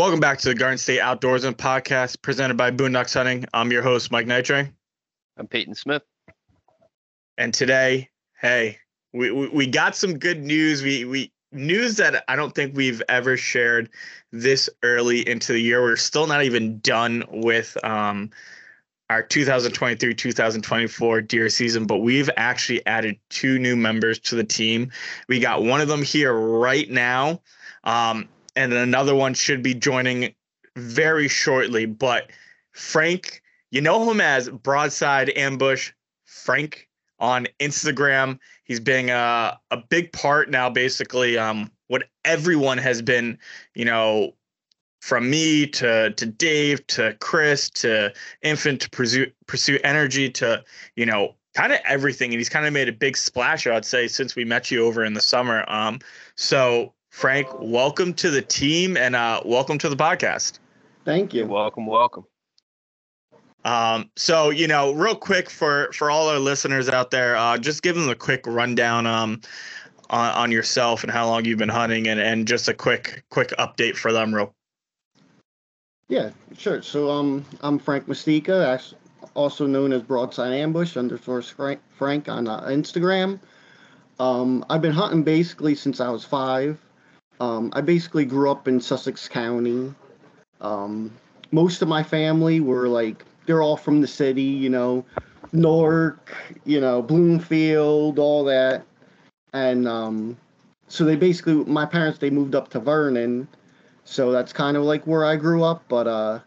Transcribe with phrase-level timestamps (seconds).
[0.00, 3.44] Welcome back to the Garden State Outdoorsmen podcast presented by Boondocks Hunting.
[3.52, 4.72] I'm your host, Mike Nitre.
[5.36, 6.00] I'm Peyton Smith.
[7.36, 8.08] And today,
[8.40, 8.78] hey,
[9.12, 10.82] we, we, we got some good news.
[10.82, 13.90] We we news that I don't think we've ever shared
[14.32, 15.82] this early into the year.
[15.82, 18.30] We're still not even done with um,
[19.10, 24.92] our 2023-2024 deer season, but we've actually added two new members to the team.
[25.28, 27.42] We got one of them here right now.
[27.84, 30.34] Um, and another one should be joining
[30.76, 31.86] very shortly.
[31.86, 32.30] But
[32.72, 35.92] Frank, you know him as Broadside Ambush
[36.24, 38.38] Frank on Instagram.
[38.64, 43.38] He's being a, a big part now, basically, um, what everyone has been,
[43.74, 44.34] you know,
[45.00, 50.62] from me to to Dave to Chris to Infant to pursue pursue energy to
[50.94, 54.06] you know kind of everything and he's kind of made a big splash I'd say
[54.06, 55.98] since we met you over in the summer um
[56.36, 60.60] so Frank, welcome to the team and uh, welcome to the podcast.
[61.04, 61.44] Thank you.
[61.44, 62.24] Welcome, welcome.
[63.64, 67.82] Um, so you know, real quick for for all our listeners out there, uh, just
[67.82, 69.40] give them a quick rundown um,
[70.08, 73.48] on, on yourself and how long you've been hunting, and and just a quick quick
[73.58, 74.54] update for them, real.
[76.08, 76.80] Yeah, sure.
[76.80, 78.94] So um, I'm Frank Mastika,
[79.34, 83.40] also known as Broadside Ambush underscore Frank on uh, Instagram.
[84.18, 86.78] Um, I've been hunting basically since I was five.
[87.40, 89.92] Um, I basically grew up in Sussex County.
[90.60, 91.10] Um,
[91.52, 95.04] most of my family were like they're all from the city, you know,
[95.52, 98.84] Newark, you know, Bloomfield, all that,
[99.52, 100.36] and um,
[100.86, 103.48] so they basically my parents they moved up to Vernon,
[104.04, 105.82] so that's kind of like where I grew up.
[105.88, 106.40] But uh,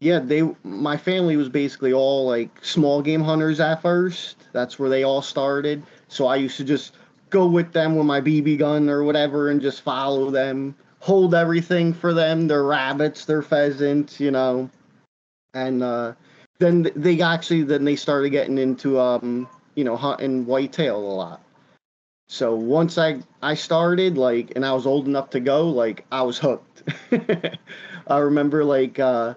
[0.00, 4.36] yeah, they my family was basically all like small game hunters at first.
[4.52, 5.82] That's where they all started.
[6.08, 6.94] So I used to just
[7.30, 11.92] go with them with my BB gun or whatever and just follow them, hold everything
[11.92, 14.70] for them, their rabbits, their pheasants, you know.
[15.54, 16.14] And uh,
[16.58, 21.42] then they actually then they started getting into um, you know, hunting whitetail a lot.
[22.28, 26.22] So once I I started like and I was old enough to go, like I
[26.22, 26.82] was hooked.
[28.06, 29.34] I remember like uh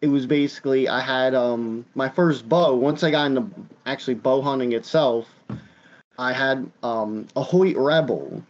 [0.00, 2.74] it was basically I had um my first bow.
[2.74, 3.50] Once I got into
[3.84, 5.28] actually bow hunting itself,
[6.18, 8.42] I had um, a Hoyt Rebel,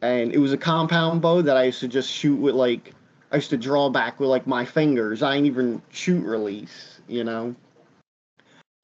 [0.00, 2.94] and it was a compound bow that I used to just shoot with like
[3.30, 5.22] I used to draw back with like my fingers.
[5.22, 7.54] I ain't even shoot release, you know.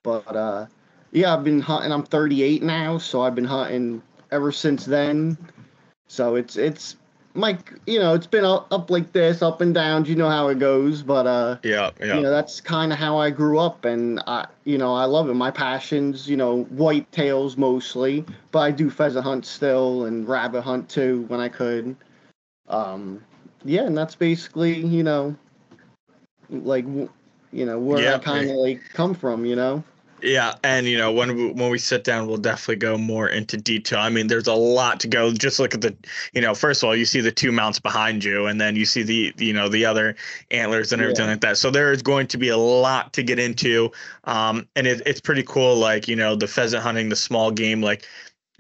[0.05, 0.67] But uh,
[1.13, 1.91] yeah, I've been hunting.
[1.91, 5.39] I'm 38 now, so I've been hunting ever since then.
[6.09, 6.97] So it's it's
[7.35, 10.05] Mike, you know, it's been up, up like this, up and down.
[10.05, 12.17] You know how it goes, but uh, yeah, yeah.
[12.17, 15.31] You know, that's kind of how I grew up, and I, you know, I love
[15.31, 15.35] it.
[15.35, 20.63] My passions, you know, white tails mostly, but I do pheasant hunt still and rabbit
[20.63, 21.97] hunt too when I could.
[22.69, 23.23] Um,
[23.65, 25.35] yeah, and that's basically, you know,
[26.51, 29.83] like, you know, where yeah, I kind of like come from, you know.
[30.23, 33.57] Yeah, and you know when we, when we sit down, we'll definitely go more into
[33.57, 33.99] detail.
[33.99, 35.33] I mean, there's a lot to go.
[35.33, 35.97] Just look at the,
[36.33, 38.85] you know, first of all, you see the two mounts behind you, and then you
[38.85, 40.15] see the, you know, the other
[40.53, 41.33] antlers and everything yeah.
[41.33, 41.59] like that.
[41.59, 43.91] So there is going to be a lot to get into,
[44.25, 45.77] um, and it, it's pretty cool.
[45.77, 48.07] Like you know, the pheasant hunting, the small game, like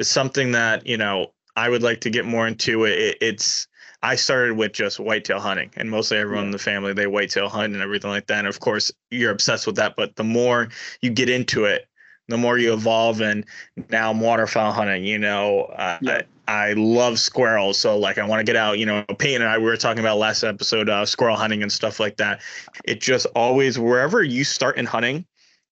[0.00, 2.84] it's something that you know I would like to get more into.
[2.84, 3.68] It, it's
[4.02, 6.48] I started with just whitetail hunting, and mostly everyone yeah.
[6.48, 8.38] in the family they whitetail hunt and everything like that.
[8.38, 9.94] And of course, you're obsessed with that.
[9.96, 10.68] But the more
[11.02, 11.88] you get into it,
[12.28, 13.20] the more you evolve.
[13.20, 13.44] And
[13.90, 15.04] now I'm waterfowl hunting.
[15.04, 16.22] You know, uh, yeah.
[16.48, 18.78] I, I love squirrels, so like I want to get out.
[18.78, 21.70] You know, Peyton and I we were talking about last episode uh, squirrel hunting and
[21.70, 22.40] stuff like that.
[22.84, 25.24] It just always wherever you start in hunting,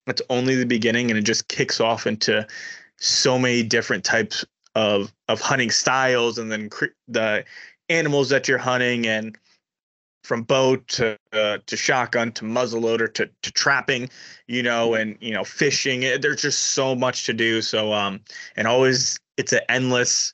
[0.07, 2.47] it's only the beginning, and it just kicks off into
[2.99, 4.45] so many different types
[4.77, 7.45] of of hunting styles, and then cre- the
[7.91, 9.37] animals that you're hunting and
[10.23, 14.09] from bow to uh, to shotgun to muzzleloader to to trapping,
[14.47, 16.01] you know, and you know fishing.
[16.01, 17.61] There's just so much to do.
[17.61, 18.21] So um,
[18.57, 20.33] and always it's an endless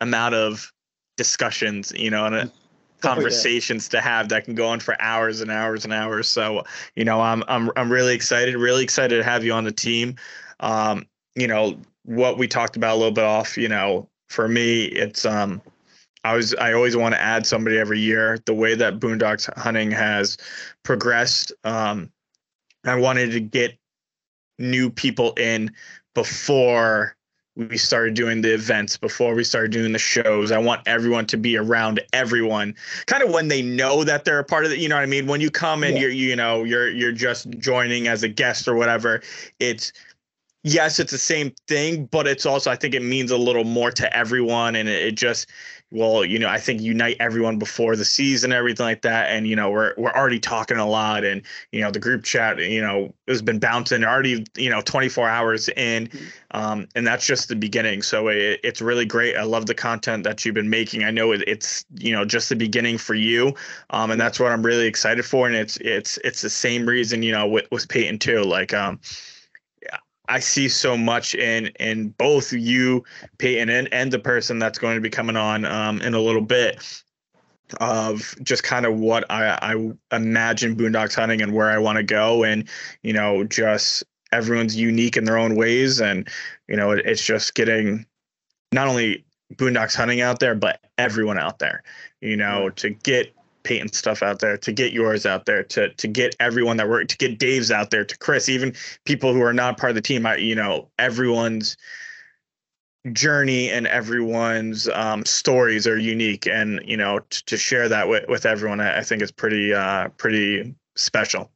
[0.00, 0.72] amount of
[1.16, 2.52] discussions, you know, and a,
[3.00, 4.00] conversations oh, yeah.
[4.00, 6.28] to have that can go on for hours and hours and hours.
[6.28, 6.64] So
[6.96, 10.16] you know, I'm I'm I'm really excited, really excited to have you on the team.
[10.60, 13.58] Um, you know what we talked about a little bit off.
[13.58, 15.60] You know, for me, it's um
[16.28, 18.38] I was I always want to add somebody every year.
[18.44, 20.36] The way that Boondocks hunting has
[20.82, 22.12] progressed, um,
[22.84, 23.78] I wanted to get
[24.58, 25.72] new people in
[26.14, 27.16] before
[27.56, 30.52] we started doing the events, before we started doing the shows.
[30.52, 32.74] I want everyone to be around everyone,
[33.06, 34.80] kind of when they know that they're a part of it.
[34.80, 35.26] You know what I mean?
[35.28, 36.02] When you come and yeah.
[36.02, 39.22] you're you know you're you're just joining as a guest or whatever,
[39.60, 39.94] it's
[40.62, 43.90] yes, it's the same thing, but it's also I think it means a little more
[43.92, 45.48] to everyone, and it, it just
[45.90, 49.30] well, you know, I think unite everyone before the season, everything like that.
[49.30, 51.40] And, you know, we're we're already talking a lot and,
[51.72, 55.68] you know, the group chat, you know, has been bouncing already, you know, 24 hours
[55.70, 56.08] in.
[56.08, 56.26] Mm-hmm.
[56.50, 58.02] Um, and that's just the beginning.
[58.02, 59.36] So it, it's really great.
[59.36, 61.04] I love the content that you've been making.
[61.04, 63.54] I know it, it's, you know, just the beginning for you.
[63.88, 65.46] Um, and that's what I'm really excited for.
[65.46, 68.42] And it's it's it's the same reason, you know, with, with Peyton too.
[68.42, 69.00] Like um
[70.28, 73.04] I see so much in in both you,
[73.38, 76.42] Peyton, and, and the person that's going to be coming on um, in a little
[76.42, 77.02] bit
[77.80, 82.02] of just kind of what I, I imagine boondocks hunting and where I want to
[82.02, 82.68] go, and
[83.02, 86.28] you know, just everyone's unique in their own ways, and
[86.68, 88.06] you know, it, it's just getting
[88.72, 89.24] not only
[89.54, 91.82] boondocks hunting out there, but everyone out there,
[92.20, 93.34] you know, to get
[93.68, 97.06] Peyton stuff out there, to get yours out there, to to get everyone that work,
[97.08, 98.72] to get Dave's out there, to Chris, even
[99.04, 100.24] people who are not part of the team.
[100.24, 101.76] I, you know, everyone's
[103.12, 108.26] journey and everyone's um, stories are unique, and you know, t- to share that with,
[108.26, 111.50] with everyone, I, I think is pretty uh, pretty special.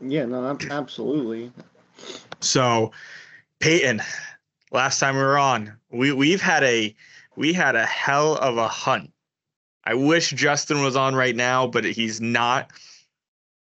[0.00, 1.52] Yeah, no, absolutely.
[2.40, 2.92] So,
[3.60, 4.00] Peyton,
[4.72, 6.96] last time we were on, we we've had a
[7.36, 9.10] we had a hell of a hunt
[9.86, 12.72] I wish Justin was on right now, but he's not.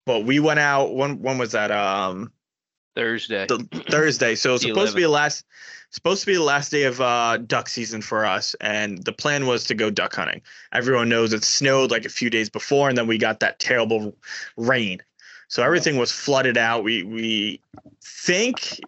[0.06, 0.94] But we went out.
[0.94, 1.70] When when was that?
[1.70, 2.32] Um,
[2.96, 3.46] Thursday.
[3.90, 4.34] Thursday.
[4.34, 4.90] So it's supposed 11th.
[4.90, 5.44] to be the last.
[5.90, 9.46] Supposed to be the last day of uh, duck season for us, and the plan
[9.46, 10.42] was to go duck hunting.
[10.72, 14.16] Everyone knows it snowed like a few days before, and then we got that terrible
[14.56, 15.00] rain.
[15.46, 16.82] So everything was flooded out.
[16.82, 17.60] We we
[18.02, 18.80] think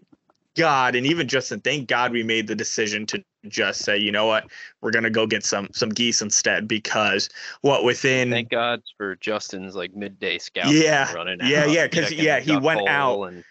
[0.56, 4.26] God, and even Justin, thank God we made the decision to just say, you know
[4.26, 4.46] what,
[4.80, 7.28] we're gonna go get some some geese instead because
[7.60, 10.72] what within thank God for Justin's like midday scout.
[10.72, 13.44] Yeah, running out, yeah, yeah, because yeah, he went out and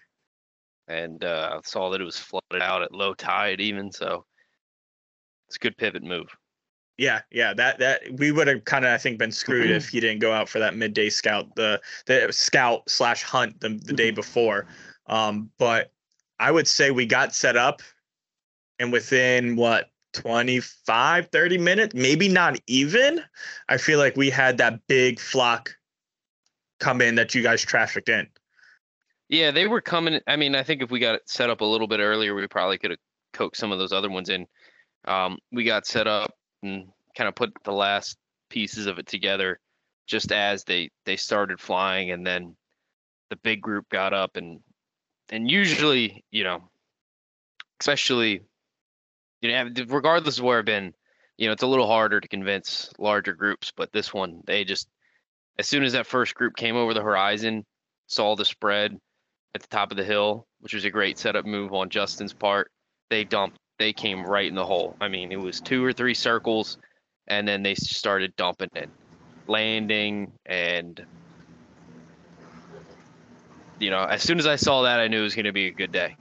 [0.87, 3.91] and uh, saw that it was flooded out at low tide even.
[3.91, 4.25] So
[5.47, 6.27] it's a good pivot move.
[6.97, 9.99] Yeah, yeah, that that we would have kind of I think been screwed if he
[9.99, 14.11] didn't go out for that midday scout, the the scout slash hunt the the day
[14.11, 14.67] before.
[15.07, 15.91] Um, but
[16.39, 17.81] I would say we got set up
[18.79, 23.21] and within what 25 30 minutes maybe not even
[23.67, 25.75] i feel like we had that big flock
[26.79, 28.25] come in that you guys trafficked in.
[29.27, 31.65] Yeah they were coming i mean i think if we got it set up a
[31.65, 32.99] little bit earlier we probably could have
[33.35, 34.47] coaxed some of those other ones in.
[35.07, 36.33] Um, we got set up
[36.63, 38.17] and kind of put the last
[38.49, 39.59] pieces of it together
[40.07, 42.55] just as they they started flying and then
[43.29, 44.59] the big group got up and
[45.29, 46.63] and usually, you know,
[47.79, 48.41] especially,
[49.41, 50.93] you know, regardless of where I've been,
[51.37, 53.71] you know, it's a little harder to convince larger groups.
[53.75, 54.87] But this one, they just,
[55.59, 57.65] as soon as that first group came over the horizon,
[58.07, 58.97] saw the spread
[59.53, 62.71] at the top of the hill, which was a great setup move on Justin's part.
[63.09, 64.95] They dumped, they came right in the hole.
[65.01, 66.77] I mean, it was two or three circles,
[67.27, 68.89] and then they started dumping it,
[69.47, 71.05] landing, and
[73.79, 75.67] you know, as soon as I saw that, I knew it was going to be
[75.67, 76.15] a good day.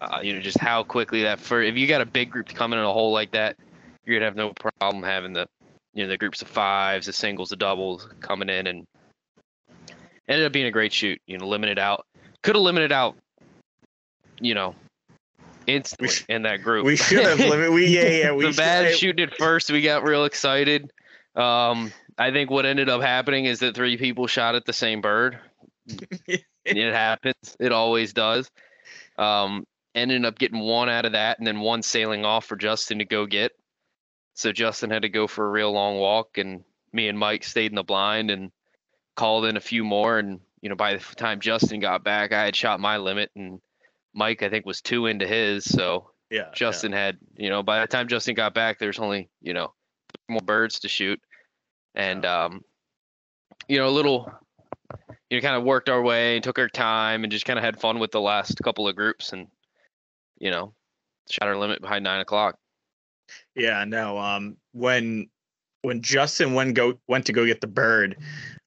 [0.00, 2.54] Uh, you know, just how quickly that for if you got a big group to
[2.54, 3.56] come in a hole like that,
[4.04, 5.48] you're gonna have no problem having the
[5.94, 8.86] you know the groups of fives, the singles, the doubles coming in, and
[10.28, 11.20] ended up being a great shoot.
[11.26, 12.06] You know, limited out.
[12.42, 13.16] Could have limited out.
[14.40, 14.74] You know,
[15.66, 16.84] instantly sh- in that group.
[16.84, 17.72] We should have limited.
[17.72, 18.32] We yeah yeah.
[18.32, 20.90] We the bad shooting at first, we got real excited.
[21.36, 25.00] Um, I think what ended up happening is that three people shot at the same
[25.00, 25.38] bird.
[26.64, 27.56] it happens.
[27.58, 28.50] It always does.
[29.18, 32.98] Um, ended up getting one out of that, and then one sailing off for Justin
[32.98, 33.52] to go get.
[34.34, 37.70] So Justin had to go for a real long walk, and me and Mike stayed
[37.70, 38.50] in the blind and
[39.16, 40.18] called in a few more.
[40.18, 43.60] And you know, by the time Justin got back, I had shot my limit, and
[44.12, 45.64] Mike I think was two into his.
[45.64, 46.98] So yeah, Justin yeah.
[46.98, 49.72] had you know by the time Justin got back, there's only you know
[50.28, 51.20] more birds to shoot,
[51.94, 52.64] and um,
[53.68, 54.32] you know a little
[55.34, 57.80] you know, kind of worked our way took our time and just kind of had
[57.80, 59.48] fun with the last couple of groups and,
[60.38, 60.72] you know,
[61.28, 62.56] shot our limit behind nine o'clock.
[63.56, 64.18] Yeah, no.
[64.18, 65.28] Um, when
[65.82, 68.16] when Justin went go went to go get the bird,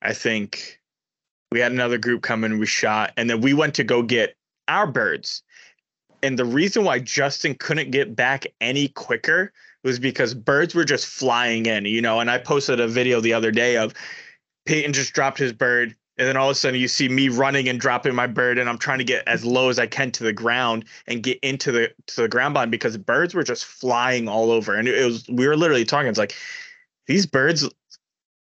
[0.02, 0.80] I think
[1.52, 2.60] we had another group come in.
[2.60, 4.36] We shot, and then we went to go get
[4.68, 5.44] our birds.
[6.24, 11.06] And the reason why Justin couldn't get back any quicker was because birds were just
[11.06, 12.20] flying in, you know.
[12.20, 13.94] And I posted a video the other day of
[14.66, 17.70] Peyton just dropped his bird and then all of a sudden you see me running
[17.70, 20.24] and dropping my bird and i'm trying to get as low as i can to
[20.24, 24.28] the ground and get into the to the ground blind because birds were just flying
[24.28, 24.76] all over.
[24.76, 26.36] And it was we were literally talking it's like
[27.06, 27.68] these birds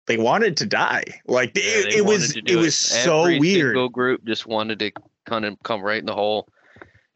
[0.07, 1.03] they wanted to die.
[1.27, 2.55] Like yeah, it, it was it, it.
[2.55, 3.73] was so Every weird.
[3.73, 4.91] single group just wanted to
[5.25, 6.47] kind of come right in the hole.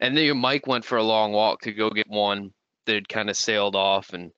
[0.00, 2.52] And then Mike went for a long walk to go get one
[2.86, 4.32] that kind of sailed off, and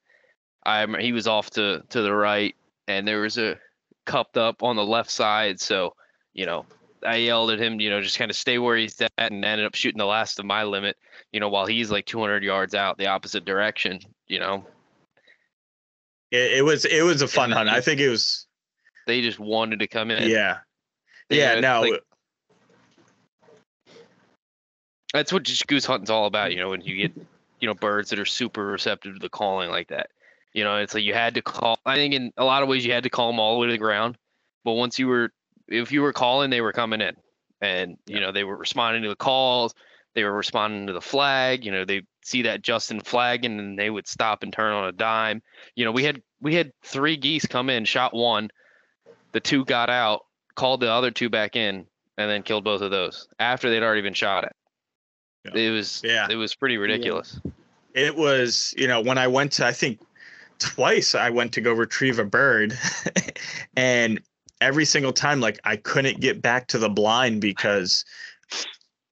[0.66, 2.54] I he was off to to the right,
[2.88, 3.58] and there was a
[4.04, 5.60] cupped up on the left side.
[5.60, 5.94] So
[6.34, 6.66] you know,
[7.04, 9.66] I yelled at him, you know, just kind of stay where he's at, and ended
[9.66, 10.96] up shooting the last of my limit.
[11.32, 14.00] You know, while he's like 200 yards out the opposite direction.
[14.28, 14.66] You know,
[16.30, 17.68] it, it was it was a fun hunt.
[17.68, 18.46] I think it was.
[19.06, 20.28] They just wanted to come in.
[20.30, 20.58] Yeah.
[21.28, 21.60] Yeah.
[21.60, 21.82] No.
[21.82, 22.02] Like,
[25.12, 26.52] that's what just goose hunting's all about.
[26.52, 27.26] You know, when you get
[27.62, 30.10] you know birds that are super receptive to the calling like that.
[30.52, 31.78] You know, it's like you had to call.
[31.86, 33.66] I think in a lot of ways you had to call them all the way
[33.68, 34.18] to the ground,
[34.64, 35.30] but once you were,
[35.72, 37.16] if you were calling, they were coming in,
[37.60, 39.74] and you know they were responding to the calls.
[40.14, 41.64] They were responding to the flag.
[41.64, 44.92] You know, they see that Justin flagging, and they would stop and turn on a
[44.92, 45.42] dime.
[45.74, 48.50] You know, we had we had three geese come in, shot one,
[49.32, 51.86] the two got out, called the other two back in,
[52.18, 54.56] and then killed both of those after they'd already been shot at.
[55.44, 55.60] Yeah.
[55.60, 57.40] It was yeah, it was pretty ridiculous.
[57.44, 57.50] Yeah.
[57.94, 60.00] It was, you know, when I went to I think
[60.58, 62.78] twice I went to go retrieve a bird
[63.76, 64.20] and
[64.62, 68.04] every single time like I couldn't get back to the blind because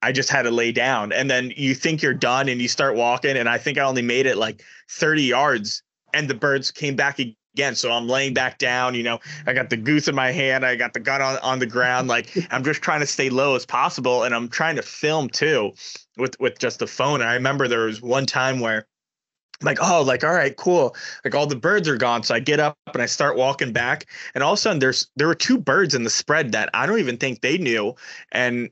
[0.02, 1.12] I just had to lay down.
[1.12, 4.02] And then you think you're done and you start walking and I think I only
[4.02, 5.82] made it like 30 yards
[6.14, 7.74] and the birds came back again.
[7.74, 10.76] So I'm laying back down, you know, I got the goose in my hand, I
[10.76, 12.08] got the gun on, on the ground.
[12.08, 14.22] Like I'm just trying to stay low as possible.
[14.22, 15.72] And I'm trying to film too
[16.16, 17.20] with, with just the phone.
[17.20, 18.86] And I remember there was one time where
[19.62, 20.94] like oh like all right cool.
[21.24, 22.22] Like all the birds are gone.
[22.22, 24.06] So i get up and i start walking back.
[24.34, 26.86] And all of a sudden there's there were two birds in the spread that i
[26.86, 27.94] don't even think they knew.
[28.32, 28.70] And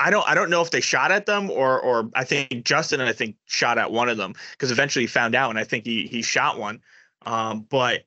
[0.00, 3.00] i don't i don't know if they shot at them or or i think justin
[3.00, 5.84] i think shot at one of them because eventually he found out and i think
[5.84, 6.80] he he shot one.
[7.24, 8.04] Um but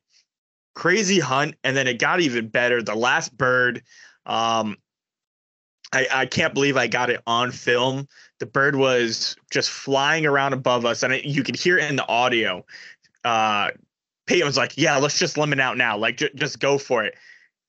[0.75, 1.55] crazy hunt.
[1.63, 2.83] And then it got even better.
[2.83, 3.81] The last bird
[4.25, 4.77] um
[5.95, 8.07] I, I can't believe I got it on film.
[8.39, 11.95] The bird was just flying around above us, and it, you could hear it in
[11.95, 12.65] the audio.
[13.23, 13.71] Uh,
[14.27, 15.97] Peyton was like, "Yeah, let's just limit out now.
[15.97, 17.15] Like, j- just go for it."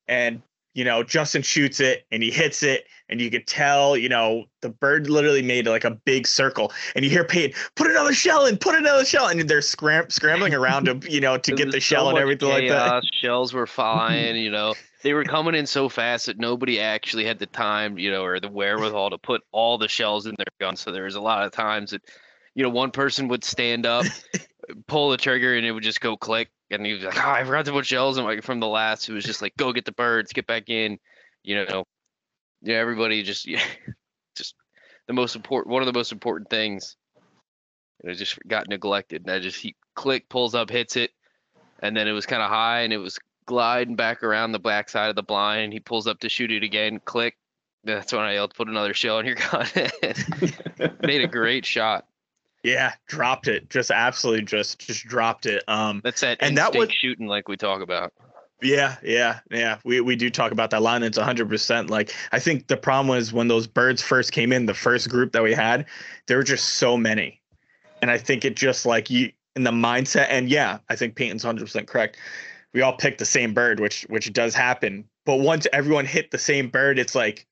[0.08, 0.42] And
[0.76, 4.44] you know, Justin shoots it and he hits it, and you could tell, you know,
[4.60, 8.46] the bird literally made like a big circle, and you hear Peyton put another shell
[8.46, 11.80] in, put another shell, and they're scram- scrambling around to, you know, to get the
[11.80, 12.70] shell and everything chaos.
[12.70, 13.02] like that.
[13.20, 17.38] Shells were flying, you know they were coming in so fast that nobody actually had
[17.38, 20.74] the time, you know, or the wherewithal to put all the shells in their gun.
[20.74, 22.02] So there was a lot of times that,
[22.56, 24.04] you know, one person would stand up,
[24.88, 26.50] pull the trigger, and it would just go click.
[26.70, 29.08] And he was like, "Oh, I forgot to put shells." And like from the last,
[29.08, 30.98] it was just like, "Go get the birds, get back in,"
[31.44, 31.84] you know.
[32.62, 33.62] Yeah, everybody just, yeah,
[34.36, 34.54] just
[35.06, 36.96] the most important, one of the most important things.
[38.02, 41.12] And it just got neglected, and I just he click pulls up, hits it,
[41.80, 44.88] and then it was kind of high, and it was gliding back around the back
[44.88, 45.72] side of the blind.
[45.72, 47.00] He pulls up to shoot it again.
[47.04, 47.36] Click.
[47.84, 49.66] That's when I yelled, "Put another shell in your gun."
[51.02, 52.06] Made a great shot.
[52.66, 53.70] Yeah, dropped it.
[53.70, 55.62] Just absolutely, just just dropped it.
[55.68, 58.12] Um, that's that and that was shooting like we talk about.
[58.60, 59.78] Yeah, yeah, yeah.
[59.84, 61.02] We we do talk about that line.
[61.02, 61.90] It's hundred percent.
[61.90, 65.32] Like I think the problem was when those birds first came in, the first group
[65.32, 65.86] that we had,
[66.26, 67.40] there were just so many,
[68.02, 70.26] and I think it just like you in the mindset.
[70.28, 72.16] And yeah, I think Peyton's hundred percent correct
[72.76, 75.08] we all picked the same bird, which which does happen.
[75.24, 77.46] But once everyone hit the same bird, it's like,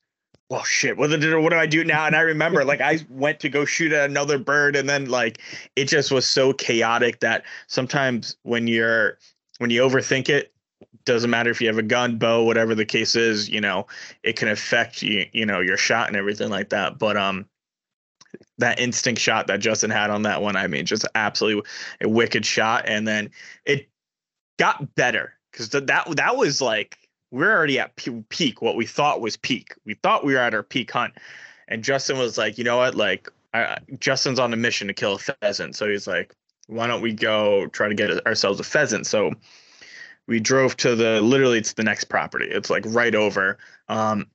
[0.51, 0.97] well, shit.
[0.97, 2.07] What do, what do I do now?
[2.07, 5.41] And I remember, like, I went to go shoot at another bird, and then like
[5.77, 9.19] it just was so chaotic that sometimes when you're
[9.59, 10.53] when you overthink it,
[11.05, 13.87] doesn't matter if you have a gun, bow, whatever the case is, you know,
[14.23, 16.99] it can affect you, you know, your shot and everything like that.
[16.99, 17.47] But um,
[18.59, 21.69] that instinct shot that Justin had on that one, I mean, just absolutely
[22.01, 22.85] a wicked shot.
[22.87, 23.31] And then
[23.65, 23.89] it
[24.59, 26.99] got better because that that was like
[27.35, 27.97] we're already at
[28.29, 29.75] peak what we thought was peak.
[29.85, 31.15] We thought we were at our peak hunt.
[31.67, 32.95] And justin was like you know what?
[32.95, 35.75] Like I, justin's on a mission to kill a pheasant.
[35.75, 36.35] So he's like
[36.69, 39.07] why don't we go try to get ourselves a pheasant?
[39.07, 39.33] So
[40.29, 42.47] we drove to the literally it's the next property.
[42.47, 44.27] It's like right over um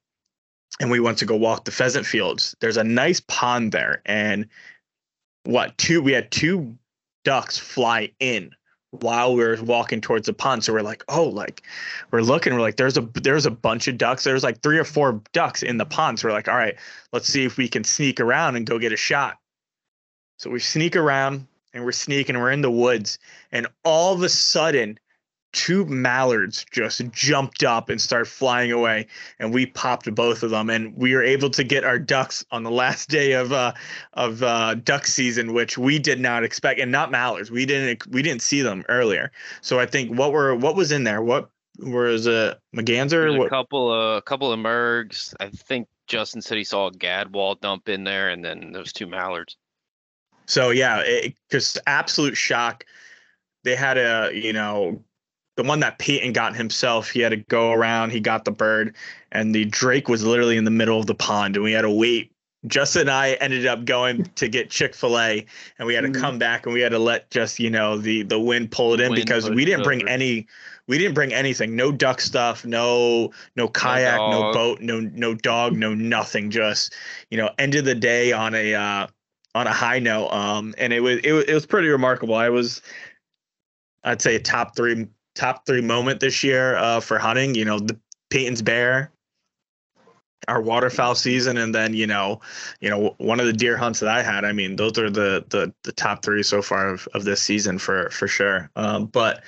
[0.82, 2.54] and we went to go walk the pheasant fields.
[2.60, 4.46] There's a nice pond there and
[5.46, 6.78] what two we had two
[7.24, 8.52] ducks fly in
[8.92, 10.64] while we are walking towards the pond.
[10.64, 11.64] So we're like, oh, like
[12.12, 14.24] we're looking, we're like, there's a there's a bunch of ducks.
[14.24, 16.20] There's like three or four ducks in the pond.
[16.20, 16.76] So we're like, all right,
[17.14, 19.38] let's see if we can sneak around and go get a shot.
[20.38, 23.20] So we sneak around and we're sneaking, we're in the woods,
[23.52, 25.00] and all of a sudden
[25.52, 29.08] two mallards just jumped up and started flying away
[29.40, 32.64] and we popped both of them and we were able to get our ducks on
[32.64, 33.74] the last day of uh
[34.14, 37.50] of uh duck season which we did not expect and not mallards.
[37.50, 39.32] We didn't we didn't see them earlier.
[39.62, 41.22] So i think what were what was in there?
[41.22, 41.50] What
[41.82, 45.34] was a merganser a couple of a couple of mergs.
[45.40, 49.08] I think Justin said he saw a gadwall dump in there, and then those two
[49.08, 49.58] mallards.
[50.46, 52.86] So yeah, it just absolute shock.
[53.64, 55.04] They had a you know
[55.60, 57.10] the one that Peyton got himself.
[57.10, 58.12] He had to go around.
[58.12, 58.96] He got the bird,
[59.34, 61.90] and the drake was literally in the middle of the pond, and we had to
[61.92, 62.32] wait.
[62.68, 65.46] Justin and I ended up going to get Chick Fil A,
[65.78, 66.22] and we had to Mhm.
[66.22, 69.02] come back, and we had to let just you know the the wind pull it
[69.02, 70.10] in Wind because we didn't bring over.
[70.10, 70.48] any.
[70.88, 71.76] We didn't bring anything.
[71.76, 72.64] No duck stuff.
[72.66, 74.18] No no kayak.
[74.18, 74.54] No, dog.
[74.54, 74.82] boat.
[74.82, 75.76] No no dog.
[75.76, 76.50] No nothing.
[76.52, 76.94] Just
[77.30, 79.08] you know, end of the day on a uh,
[79.56, 80.30] on a high note.
[80.30, 82.36] Um, and it was it was it was pretty remarkable.
[82.36, 82.82] I was,
[84.06, 85.08] I'd say, a top three
[85.40, 87.56] top three moment this year uh, for hunting.
[87.56, 87.98] You know, the
[88.30, 89.12] Peyton's Bear,
[90.48, 92.42] our waterfowl season, and then you know,
[92.82, 94.44] you know, one of the deer hunts that I had.
[94.44, 97.80] I mean, those are the the the top three so far of, of this season
[97.80, 98.70] for for sure.
[98.76, 99.44] Um, but,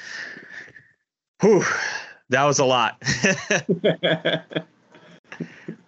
[1.41, 1.63] whew,
[2.29, 3.01] that was a lot.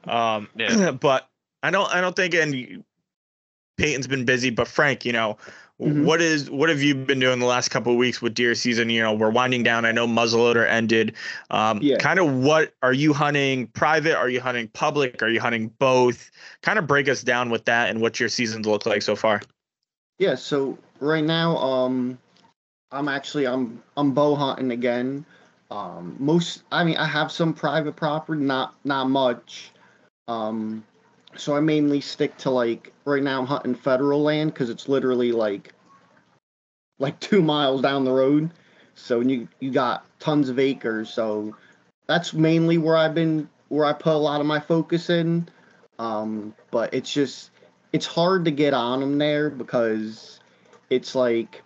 [0.06, 0.92] Um, Yeah.
[1.00, 1.30] but
[1.62, 2.84] I don't I don't think and
[3.78, 5.38] Peyton's been busy, but Frank, you know,
[5.84, 6.04] Mhm.
[6.04, 8.90] what is what have you been doing the last couple of weeks with deer season?
[8.90, 9.86] You know, we're winding down.
[9.86, 11.16] I know muzzleloader ended.
[11.50, 11.98] Um, Yeah.
[11.98, 14.16] kind of what are you hunting private?
[14.16, 15.22] Are you hunting public?
[15.22, 16.32] Are you hunting both?
[16.62, 19.42] Kind of break us down with that and what your seasons look like so far.
[20.20, 22.18] Yeah, so right now, um,
[22.92, 25.26] I'm actually I'm I'm bow hunting again.
[25.72, 29.72] Um, most I mean I have some private property, not not much.
[30.28, 30.84] Um,
[31.36, 35.32] so I mainly stick to like right now I'm hunting federal land because it's literally
[35.32, 35.74] like
[37.00, 38.52] like two miles down the road.
[38.96, 41.10] So you you got tons of acres.
[41.10, 41.56] So
[42.08, 45.48] that's mainly where I've been where I put a lot of my focus in.
[46.00, 47.52] Um, but it's just
[47.92, 50.40] it's hard to get on them there because
[50.90, 51.62] it's like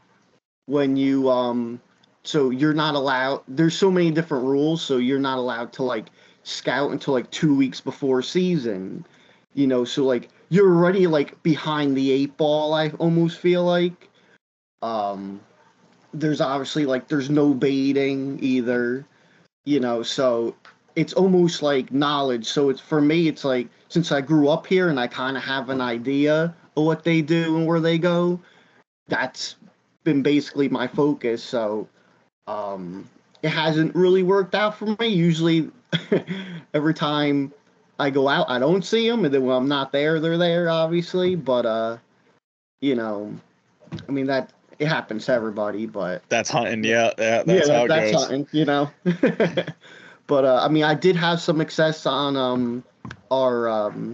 [0.66, 1.80] when you um
[2.24, 6.08] so you're not allowed there's so many different rules so you're not allowed to like
[6.44, 9.06] scout until like two weeks before season
[9.54, 14.10] you know so like you're already like behind the eight ball i almost feel like.
[14.82, 15.42] Um
[16.14, 19.06] there's obviously like there's no baiting either
[19.66, 20.56] you know so
[20.96, 22.46] it's almost like knowledge.
[22.48, 25.44] So it's for me it's like since i grew up here and i kind of
[25.44, 28.40] have an idea of what they do and where they go
[29.08, 29.56] that's
[30.04, 31.44] been basically my focus.
[31.44, 31.88] So
[32.48, 33.10] um
[33.44, 35.08] it hasn't really worked out for me.
[35.08, 35.70] Usually
[36.74, 37.54] every time
[38.00, 40.70] i go out i don't see them and then when i'm not there they're there
[40.70, 41.98] obviously but uh
[42.82, 43.34] you know
[44.08, 46.84] i mean that it happens to everybody but That's hunting.
[46.84, 48.22] Yeah, yeah that's yeah, how it that's goes.
[48.22, 48.90] something, you know.
[50.28, 52.84] but uh, I mean, I did have some success on um
[53.32, 54.14] our um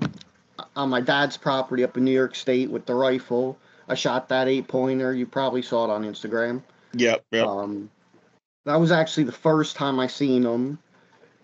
[0.76, 3.58] on my dad's property up in New York State with the rifle.
[3.90, 5.14] I shot that eight pointer.
[5.14, 6.62] You probably saw it on Instagram.
[6.94, 7.48] Yep, yep.
[7.48, 7.90] Um,
[8.66, 10.80] that was actually the first time I seen him.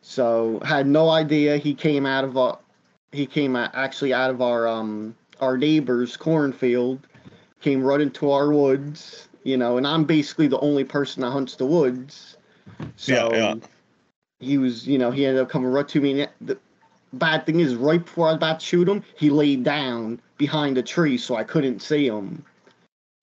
[0.01, 2.57] So had no idea he came out of a
[3.12, 7.07] he came out, actually out of our um our neighbor's cornfield,
[7.62, 11.55] came right into our woods, you know, and I'm basically the only person that hunts
[11.55, 12.38] the woods.
[12.95, 13.55] So Yeah, yeah.
[14.39, 16.21] he was, you know, he ended up coming right to me.
[16.21, 16.57] And the
[17.13, 20.77] bad thing is, right before I was about to shoot him, he laid down behind
[20.77, 22.43] a tree, so I couldn't see him.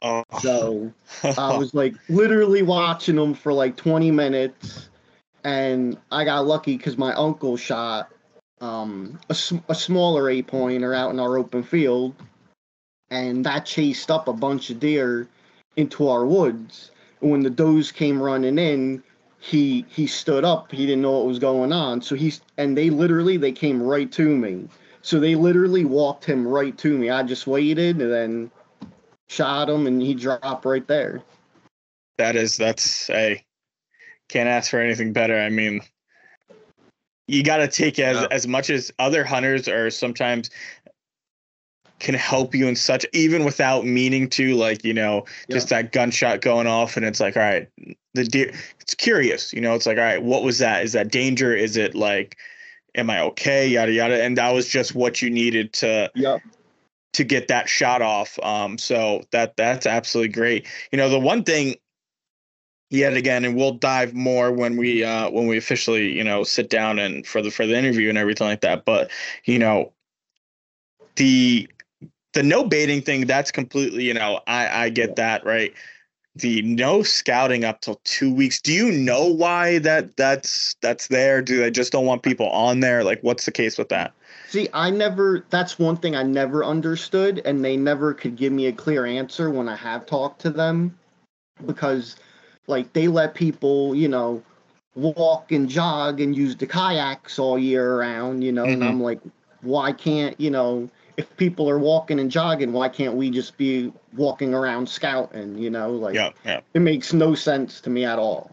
[0.03, 0.25] Oh.
[0.41, 0.93] So
[1.39, 4.89] I was like literally watching him for like 20 minutes,
[5.47, 8.11] and I got lucky because my uncle shot
[8.61, 12.17] um, a, sm- a smaller eight pointer out in our open field,
[13.11, 15.29] and that chased up a bunch of deer
[15.77, 16.91] into our woods.
[17.21, 19.05] And when the does came running in,
[19.39, 20.73] he he stood up.
[20.73, 22.03] He didn't know what was going on.
[22.03, 24.69] So he's and they literally they came right to me.
[25.03, 27.09] So they literally walked him right to me.
[27.11, 28.51] I just waited and then
[29.29, 31.23] shot him, and he dropped right there.
[32.19, 33.46] that is that's a
[34.29, 35.39] can't ask for anything better.
[35.39, 35.81] I mean,
[37.29, 38.29] you got to take as Yeah.
[38.31, 40.51] as much as other hunters are sometimes
[41.99, 46.43] can help you in such even without meaning to like you know just that gunshot
[46.43, 47.69] going off and it's like all right
[48.13, 51.11] the deer it's curious you know it's like all right what was that is that
[51.11, 52.37] danger is it like
[52.97, 56.43] am i okay yada yada and that was just what you needed to Yep.
[57.15, 58.39] to get that shot off.
[58.43, 60.67] Um, so that that's absolutely great.
[60.93, 61.77] You know, the one thing
[62.91, 66.71] yet again, and we'll dive more when we uh when we officially, you know, sit
[66.71, 68.85] down and for the for the interview and everything like that.
[68.85, 69.11] But
[69.45, 69.93] you know,
[71.17, 71.69] the
[72.33, 75.73] the no baiting thing, that's completely, you know, I I get that, right?
[76.35, 78.61] The no scouting up till two weeks.
[78.61, 81.41] Do you know why that that's that's there?
[81.41, 83.03] Do they just don't want people on there?
[83.05, 84.13] Like, what's the case with that?
[84.49, 88.67] See, I never, that's one thing I never understood, and they never could give me
[88.67, 90.97] a clear answer when I have talked to them
[91.67, 92.17] because,
[92.67, 94.43] like, they let people, you know,
[94.95, 98.89] walk and jog and use the kayaks all year round, you know, and Mhm.
[98.89, 99.21] I'm like,
[99.63, 103.93] why can't you know if people are walking and jogging, why can't we just be
[104.17, 105.59] walking around scouting?
[105.59, 106.61] You know, like Yeah, yeah.
[106.75, 108.51] it makes no sense to me at all.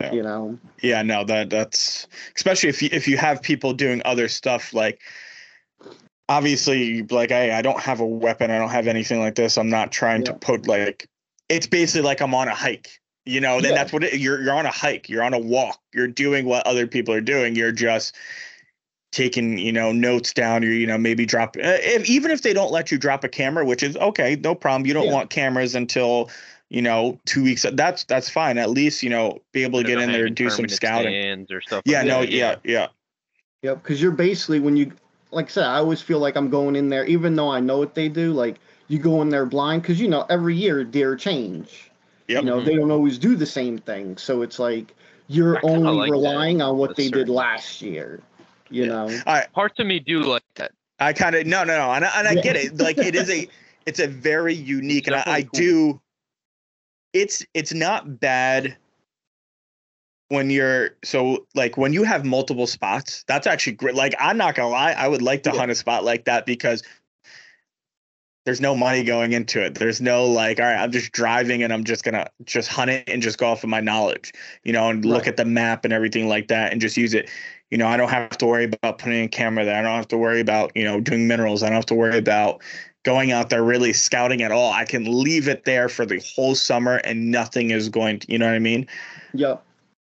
[0.00, 0.12] Yeah.
[0.12, 4.28] You know, Yeah, no, that that's especially if you if you have people doing other
[4.28, 5.00] stuff like
[6.28, 9.56] obviously like I I don't have a weapon, I don't have anything like this.
[9.56, 11.06] I'm not trying to put like
[11.48, 13.00] it's basically like I'm on a hike.
[13.26, 13.76] You know, then Yeah.
[13.82, 16.66] that's what it, you're you're on a hike, you're on a walk, you're doing what
[16.66, 17.56] other people are doing.
[17.56, 18.14] You're just
[19.12, 22.52] taking, you know, notes down or you know, maybe drop uh, if, even if they
[22.52, 24.86] don't let you drop a camera, which is okay, no problem.
[24.86, 25.12] You don't Yeah.
[25.12, 26.30] want cameras until
[26.68, 27.64] you know, two weeks.
[27.72, 28.58] That's that's fine.
[28.58, 31.46] At least you know, be able to get in there and do some scouting.
[31.50, 31.82] or stuff.
[31.84, 32.88] Yeah, like no, that, yeah, yeah,
[33.62, 34.92] Yep, because you're basically when you,
[35.30, 37.78] like I said, I always feel like I'm going in there, even though I know
[37.78, 38.32] what they do.
[38.32, 38.56] Like
[38.88, 41.90] you go in there blind, because you know every year deer change.
[42.28, 42.42] Yep.
[42.42, 44.94] You know they don't always do the same thing, so it's like
[45.28, 48.20] you're I only like that relying on what to a they did last year.
[48.70, 49.22] You Yeah.
[49.24, 49.42] know.
[49.52, 50.72] Parts of me do like that.
[50.98, 52.42] I kind of no, no, no, and I, and I Yeah.
[52.42, 52.78] get it.
[52.78, 53.48] Like it is a,
[53.86, 56.00] it's a very unique, and I, I definitely do.
[57.12, 58.76] It's it's not bad
[60.28, 63.24] when you're so like when you have multiple spots.
[63.28, 63.94] That's actually great.
[63.94, 65.60] Like I'm not gonna lie, I would like to Yeah.
[65.60, 66.82] hunt a spot like that because
[68.46, 69.74] there's no money going into it.
[69.74, 73.08] There's no like, all right, I'm just driving and I'm just gonna just hunt it
[73.08, 74.32] and just go off of my knowledge,
[74.62, 77.28] you know, and look at the map and everything like that and just use it.
[77.72, 79.76] You know, I don't have to worry about putting a camera there.
[79.76, 81.64] I don't have to worry about, you know, doing minerals.
[81.64, 82.62] I don't have to worry about
[83.04, 84.72] going out there really scouting at all.
[84.72, 88.38] I can leave it there for the whole summer and nothing is going to, you
[88.38, 88.86] know what I mean?
[89.34, 89.56] Yeah.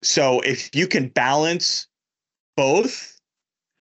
[0.03, 1.87] So if you can balance
[2.57, 3.21] both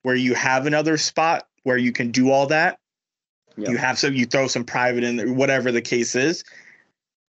[0.04, 2.78] where you have another spot where you can do all that,
[3.58, 3.70] Yep.
[3.70, 6.44] you have some you throw some private in there, whatever the case is,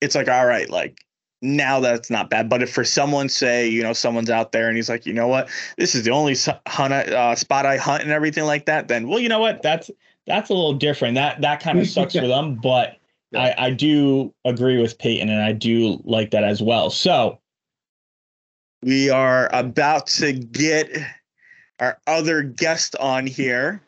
[0.00, 1.04] it's like all right, like
[1.42, 2.48] now that's not bad.
[2.48, 5.28] But if for someone say, you know, someone's out there and he's like, you know
[5.28, 6.36] what, this is the only
[6.66, 9.90] hunt uh, spot I hunt and everything like that, then well, you know what, that's
[10.26, 11.14] that's a little different.
[11.14, 12.96] That that kind of sucks for them, but
[13.30, 13.40] Yeah.
[13.58, 16.90] I I do agree with Peyton and I do like that as well.
[16.90, 17.38] So
[18.82, 20.90] we are about to get
[21.80, 23.82] our other guest on here.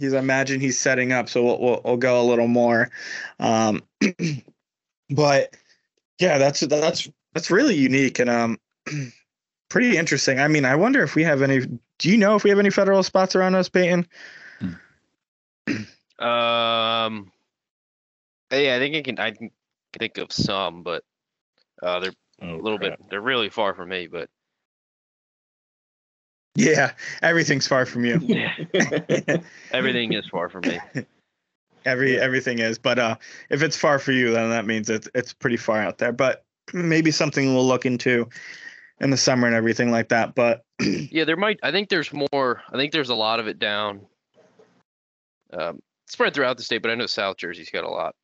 [0.00, 2.90] He's I imagine he's setting up, so we'll we'll, we'll go a little more.
[3.38, 3.82] Um,
[5.10, 5.54] but
[6.18, 8.58] yeah, that's that's that's really unique and um
[9.68, 10.40] pretty interesting.
[10.40, 11.66] I mean, I wonder if we have any.
[11.98, 14.06] Do you know if we have any federal spots around us, Peyton?
[16.18, 17.32] Um,
[18.50, 19.18] yeah, I think I can.
[19.18, 19.50] I can
[19.98, 21.04] think of some, but
[21.82, 22.98] uh, they're a little bit.
[23.10, 24.28] They're really far from me, but
[26.54, 28.14] Yeah, everything's far from you.
[29.72, 30.78] everything is far from me.
[31.84, 32.22] Every Yeah.
[32.22, 33.16] everything is, but uh,
[33.48, 36.12] if it's far for you, then that means it's it's pretty far out there.
[36.12, 38.28] But maybe something we'll look into
[39.00, 40.34] in the summer and everything like that.
[40.34, 41.58] But Yeah, there might.
[41.62, 42.62] I think there's more.
[42.70, 44.06] I think there's a lot of it down.
[45.52, 48.14] Um, spread throughout the state, but I know South Jersey's got a lot.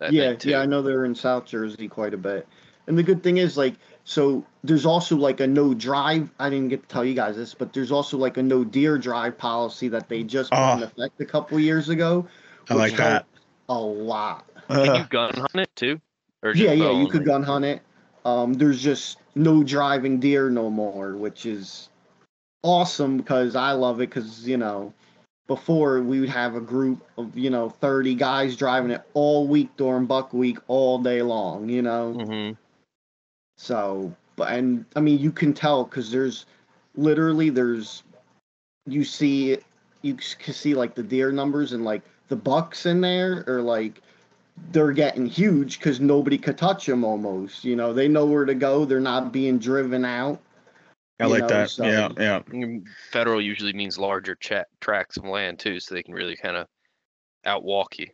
[0.00, 2.48] I yeah, yeah, I know they're in South Jersey quite a bit.
[2.86, 6.28] And the good thing is, like, so there's also like a no drive.
[6.38, 8.98] I didn't get to tell you guys this, but there's also like a no deer
[8.98, 10.84] drive policy that they just put in Oh.
[10.84, 12.26] effect a couple years ago.
[12.68, 13.26] I like that.
[13.68, 14.46] A lot.
[14.68, 16.00] Can Uh, you gun hunt it too?
[16.42, 17.82] Or Yeah, yeah, you could gun hunt it.
[18.24, 21.88] Um, there's just no driving deer no more, which is
[22.62, 24.08] awesome because I love it.
[24.10, 24.92] Because you know,
[25.46, 29.70] before we would have a group of you know 30 guys driving it all week
[29.76, 31.68] during buck week, all day long.
[31.68, 32.56] You know, Mhm.
[33.62, 36.46] So but and I mean you can tell because there's
[36.96, 38.02] literally there's
[38.86, 39.56] you see
[40.02, 44.00] you can see like the deer numbers and like the bucks in there are like
[44.72, 47.64] they're getting huge because nobody could touch them almost.
[47.64, 48.84] You know, they know where to go.
[48.84, 50.40] They're not being driven out.
[51.20, 51.70] I like know, that.
[51.70, 52.40] so- Yeah, yeah.
[52.50, 56.56] Mm, Federal usually means larger cha- tracts of land too, so they can really kind
[56.56, 56.66] of
[57.46, 58.08] outwalk you,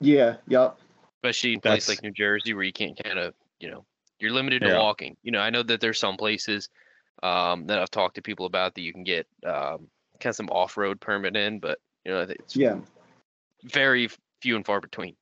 [0.00, 0.78] Yeah, yep.
[1.22, 3.84] especially in places like New Jersey where you can't kind of, you know,
[4.18, 4.72] you're limited Yeah.
[4.72, 5.16] to walking.
[5.22, 6.68] You know, I know that there's some places
[7.22, 9.88] um, that I've talked to people about that you can get um,
[10.20, 12.78] kind of some off-road permit in, but you know, it's Yeah.
[13.62, 14.08] very
[14.40, 15.16] few and far between.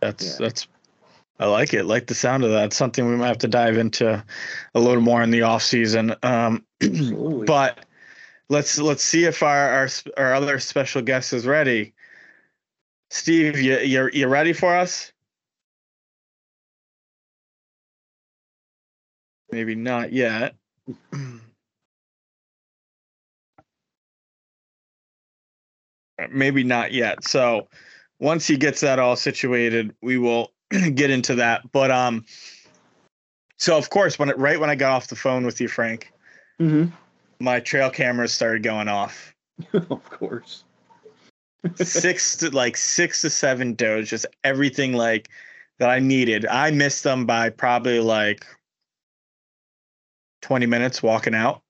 [0.00, 0.46] That's Yeah.
[0.46, 0.68] that's.
[1.40, 1.84] I like it.
[1.84, 2.66] Like the sound of that.
[2.66, 4.24] It's something we might have to dive into
[4.74, 6.14] a little more in the off season.
[6.24, 6.66] Um,
[7.46, 7.86] but
[8.48, 11.94] let's let's see if our our our other special guest is ready.
[13.10, 15.12] Steve, you you you ready for us?
[19.50, 20.54] Maybe not yet.
[26.30, 27.24] Maybe not yet.
[27.24, 27.68] So
[28.18, 30.52] once he gets that all situated, we will
[30.94, 31.70] get into that.
[31.72, 32.24] But um,
[33.56, 36.12] so of course, when it, right when I got off the phone with you, Frank,
[36.58, 36.86] hmm
[37.40, 39.32] my trail cameras started going off
[39.72, 40.64] of course.
[41.76, 45.28] six to like six to seven does, just everything like
[45.78, 46.46] that I needed.
[46.46, 48.44] I missed them by probably like
[50.42, 51.62] 20 minutes walking out.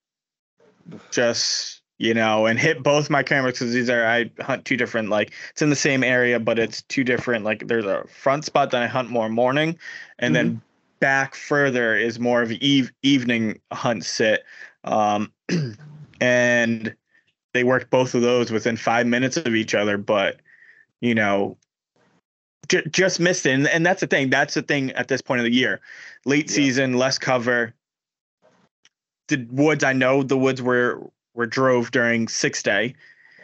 [1.11, 5.11] Just, you know, and hit both my cameras because these are, I hunt two different,
[5.11, 8.71] like, it's in the same area, but it's two different, like, there's a front spot
[8.71, 9.79] that I hunt more morning,
[10.19, 10.49] and mm-hmm.
[10.49, 10.63] then
[11.01, 14.45] back further is more of eve, evening hunt sit.
[14.85, 15.33] Um,
[16.21, 16.95] and
[17.53, 20.41] they worked both of those within five minutes of each other, but,
[21.01, 21.57] you know,
[22.69, 23.51] j- just missed it.
[23.51, 24.31] And, and that's the thing.
[24.31, 25.81] That's the thing at this point of the year.
[26.25, 26.55] Late yeah.
[26.55, 27.75] season, less cover
[29.29, 32.95] the woods I know the woods were were drove during six day.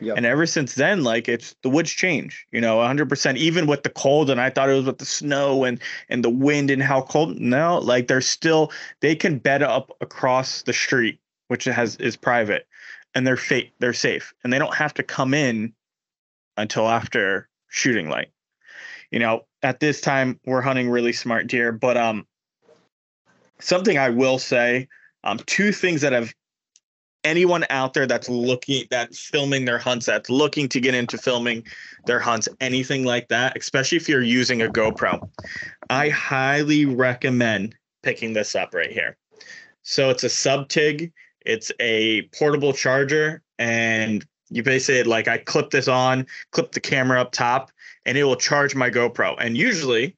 [0.00, 0.16] Yep.
[0.16, 3.36] And ever since then, like it's the woods change, you know, 100%.
[3.36, 6.30] Even with the cold, and I thought it was with the snow and and the
[6.30, 7.38] wind and how cold.
[7.38, 12.66] No, like they're still they can bed up across the street, which has is private,
[13.14, 15.72] and they're fa- they're safe, and they don't have to come in
[16.56, 18.30] until after shooting light.
[19.12, 22.26] You know, at this time we're hunting really smart deer, but um,
[23.60, 24.88] something I will say
[25.24, 26.32] um, two things that have
[27.24, 31.64] anyone out there that's looking that's filming their hunts that's looking to get into filming
[32.04, 35.26] their hunts anything like that especially if you're using a GoPro
[35.88, 39.16] i highly recommend picking this up right here.
[39.82, 45.70] So it's a sub tig it's a portable charger and you basically like i clip
[45.70, 47.70] this on clip the camera up top
[48.06, 49.34] and it will charge my gopro.
[49.38, 50.16] And usually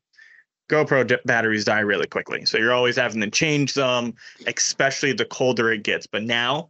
[0.68, 2.44] GoPro batteries die really quickly.
[2.44, 4.14] So you're always having to change them,
[4.46, 6.07] especially the colder it gets.
[6.07, 6.68] But now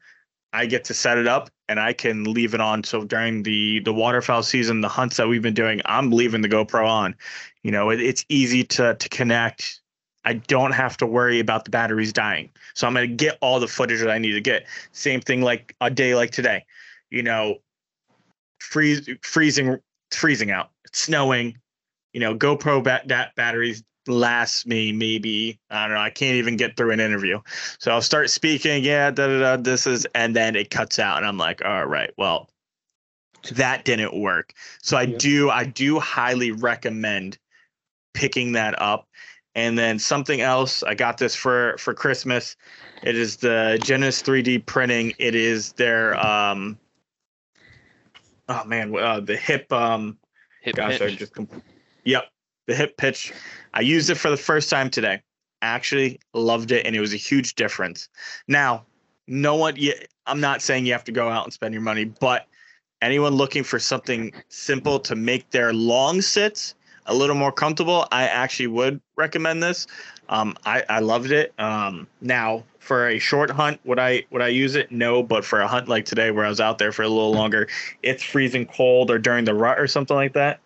[0.52, 2.85] I get to set it up and I can leave it on.
[2.85, 6.48] So during the the waterfowl season, the hunts that we've been doing, I'm leaving the
[6.48, 7.14] GoPro on.
[7.62, 9.80] You know, it, it's easy to to connect.
[10.24, 12.50] I don't have to worry about the batteries dying.
[12.74, 14.66] So I'm going to get all the footage that I need to get.
[14.90, 16.64] Same thing like a day like today.
[17.11, 17.59] You know,
[18.59, 19.78] freeze freezing
[20.11, 20.70] freezing out.
[20.85, 21.56] It's snowing
[22.16, 26.00] you know, GoPro bat- that batteries last me maybe I don't know.
[26.00, 27.42] I can't even get through an interview.
[27.79, 28.83] So I'll start speaking.
[28.83, 29.57] Yeah, da da da.
[29.62, 32.48] This is, and then it cuts out, and I'm like, all right, well,
[33.52, 34.55] that didn't work.
[34.81, 35.18] So I yep.
[35.18, 37.37] do, I do highly recommend
[38.14, 39.07] picking that up.
[39.55, 42.57] And then something else, I got this for for Christmas.
[43.02, 45.12] It is the Genesis 3D printing.
[45.18, 46.79] It is their um.
[48.48, 50.16] Oh man, uh, the hip um.
[50.62, 51.12] Hip gosh, pitch.
[51.12, 51.35] I just.
[52.06, 52.24] Yep,
[52.68, 53.32] the hip pitch.
[53.74, 55.20] I used it for the first time today.
[55.60, 58.08] Actually, loved it, and it was a huge difference.
[58.46, 58.86] Now,
[59.26, 59.76] no one.
[60.26, 62.46] I'm not saying you have to go out and spend your money, but
[63.02, 66.74] anyone looking for something simple to make their long sits
[67.06, 69.86] a little more comfortable, I actually would recommend this.
[70.28, 71.52] Um, I, I loved it.
[71.58, 74.90] Um, now for a short hunt, would I would I use it?
[74.90, 77.32] No, but for a hunt like today where I was out there for a little
[77.32, 77.68] longer,
[78.02, 80.60] it's freezing cold or during the rut or something like that.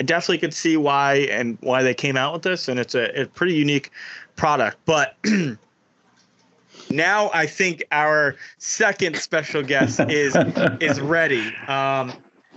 [0.00, 3.22] I definitely could see why and why they came out with this, and it's a,
[3.22, 3.90] a pretty unique
[4.36, 4.78] product.
[4.84, 5.16] But
[6.90, 10.36] now I think our second special guest is
[10.80, 11.54] is ready.
[11.66, 12.12] Um,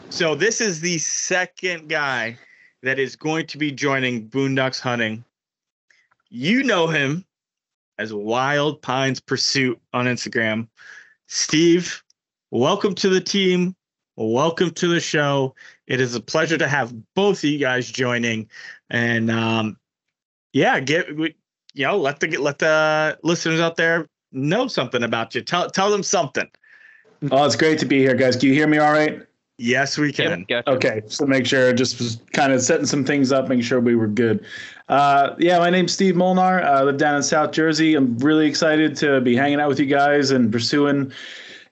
[0.10, 2.38] so this is the second guy
[2.84, 5.24] that is going to be joining Boondocks Hunting.
[6.30, 7.26] You know him
[7.98, 10.68] as Wild Pines Pursuit on Instagram.
[11.28, 12.04] Steve,
[12.52, 13.76] welcome to the team.
[14.22, 15.56] Welcome to the show.
[15.88, 18.48] It is a pleasure to have both of you guys joining,
[18.92, 19.78] and um,
[20.54, 21.36] yeah, get we,
[21.74, 25.42] you know let the let the listeners out there know something about you.
[25.42, 26.48] Tell tell them something.
[27.32, 28.36] Oh, it's great to be here, guys.
[28.36, 29.24] Can you hear me all right?
[29.58, 30.46] Yes, we can.
[30.48, 30.78] Yep, gotcha.
[30.78, 34.08] Okay, so make sure just kind of setting some things up, making sure we were
[34.08, 34.46] good.
[34.88, 36.62] Uh, yeah, my name's Steve Molnar.
[36.64, 37.96] I live down in South Jersey.
[37.96, 41.12] I'm really excited to be hanging out with you guys and pursuing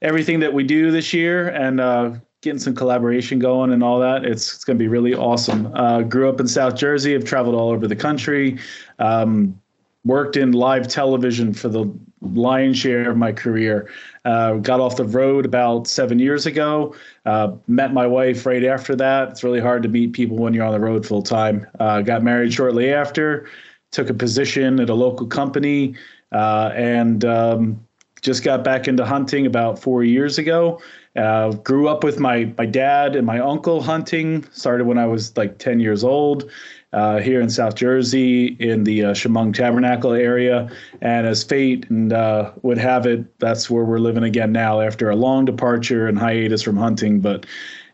[0.02, 4.23] everything that we do this year and uh, getting some collaboration going and all that.
[4.23, 5.73] It's, it's going to be really awesome.
[5.75, 7.15] Uh, grew up in South Jersey.
[7.15, 8.58] I've traveled all over the country.
[8.99, 9.60] Um,
[10.06, 13.89] worked in live television for the lion's share of my career.
[14.23, 16.95] Uh, got off the road about seven years ago.
[17.25, 19.30] Uh, met my wife right after that.
[19.30, 21.67] It's really hard to meet people when you're on the road full time.
[21.80, 23.49] Uh, got married shortly after.
[23.91, 25.95] Took a position at a local company
[26.32, 27.86] uh, and um,
[28.21, 30.82] just got back into hunting about four years ago.
[31.15, 34.45] Uh, grew up with my my dad and my uncle hunting.
[34.52, 36.50] Started when I was like 10 years old.
[36.91, 40.67] Uh, here in South Jersey, in the uh, Shamong Tabernacle area,
[41.02, 45.12] and as fate and uh, would have it, that's where we're living again now after
[45.12, 47.19] a long departure and hiatus from hunting.
[47.19, 47.45] But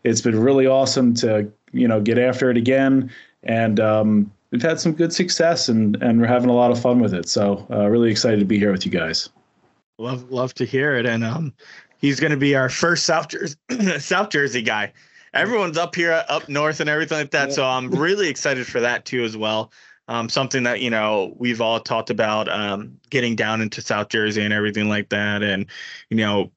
[0.04, 3.10] it's been really awesome to you know get after it again,
[3.42, 7.00] and um, we've had some good success and and we're having a lot of fun
[7.00, 7.28] with it.
[7.28, 9.28] So uh, really excited to be here with you guys.
[9.98, 11.52] Love love to hear it, and um,
[11.98, 13.56] he's going to be our first South Jersey
[13.98, 14.92] South Jersey guy.
[15.34, 17.48] Everyone's up here, up north, and everything like that.
[17.50, 17.54] Yeah.
[17.54, 19.70] So I'm really excited for that too, as well.
[20.08, 24.42] Um, something that you know we've all talked about um, getting down into South Jersey
[24.42, 25.66] and everything like that, and
[26.10, 26.52] you know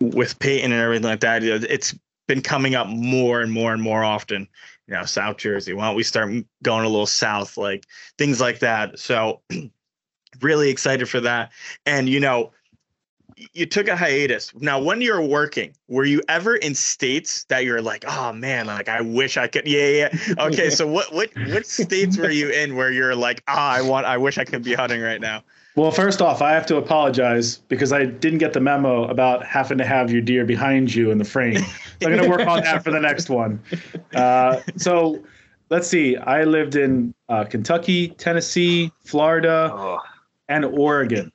[0.00, 1.94] with Peyton and everything like that, it- it's
[2.26, 4.46] been coming up more and more and more often.
[4.86, 5.72] You know, South Jersey.
[5.74, 6.30] Why don't we start
[6.62, 7.84] going a little south, like
[8.16, 8.98] things like that?
[8.98, 9.42] So
[10.40, 11.52] really excited for that.
[11.86, 12.52] And you know,
[13.52, 14.52] you took a hiatus.
[14.60, 18.88] Now, when you're working, were you ever in states that you're like, oh man, like
[18.88, 19.66] I wish I could?
[19.66, 20.18] Yeah, yeah.
[20.28, 20.44] yeah.
[20.46, 24.06] Okay, so what what what states were you in where you're like, ah, I want,
[24.06, 25.42] I wish I could be hunting right now?
[25.76, 29.78] Well, first off, I have to apologize because I didn't get the memo about having
[29.78, 31.62] to have your deer behind you in the frame.
[32.00, 33.60] So I'm going to work on that for the next one.
[34.12, 35.22] Uh, so
[35.70, 36.16] let's see.
[36.16, 39.98] I lived in uh, Kentucky, Tennessee, Florida, Oh,
[40.48, 41.30] and Oregon.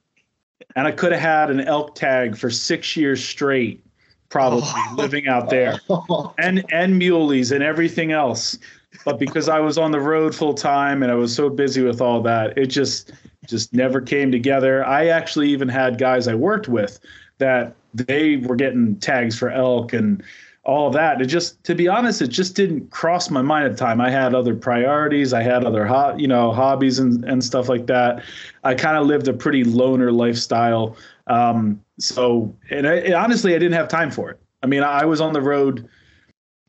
[0.75, 3.83] And I could have had an elk tag for six years straight,
[4.29, 4.95] probably Oh.
[4.97, 5.79] living out there.
[6.39, 8.57] And and muleys and everything else.
[9.05, 11.99] But because i was on the road full time and i was so busy with
[11.99, 13.11] all that it just
[13.47, 14.85] just never came together.
[14.85, 16.99] I actually even had guys i worked with
[17.39, 20.23] that they were getting tags for elk and
[20.63, 21.21] all that.
[21.21, 23.99] It just to be honest it just didn't cross my mind at the time.
[23.99, 25.33] I had other priorities.
[25.33, 28.23] I had other ho- you know hobbies and, and stuff like that.
[28.63, 30.95] I kind of lived a pretty loner lifestyle.
[31.27, 34.39] Um, so and I, and honestly i didn't have time for it.
[34.61, 35.87] I mean i was on the road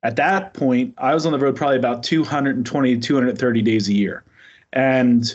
[0.05, 4.23] at that point, I was on the road probably about 220, 230 days a year.
[4.75, 5.35] And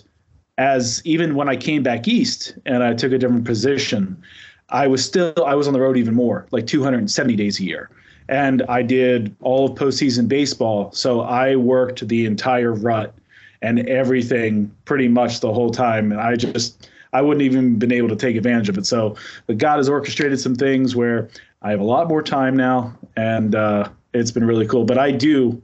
[0.59, 4.21] as even when I came back east and I took a different position,
[4.69, 7.89] I was still I was on the road even more, like 270 days a year.
[8.29, 10.91] And I did all of postseason baseball.
[10.93, 13.13] So I worked the entire rut
[13.61, 16.11] and everything pretty much the whole time.
[16.11, 18.85] And I just I wouldn't even been able to take advantage of it.
[18.85, 19.15] So
[19.47, 21.27] but God has orchestrated some things where
[21.63, 24.85] I have a lot more time now and uh it's been really cool.
[24.85, 25.61] But I do,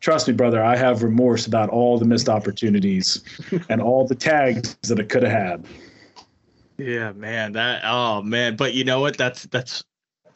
[0.00, 3.22] trust me, brother, I have remorse about all the missed opportunities
[3.68, 5.66] and all the tags that I could have had.
[6.78, 7.52] Yeah, man.
[7.52, 8.56] That oh man.
[8.56, 9.16] But you know what?
[9.16, 9.82] That's that's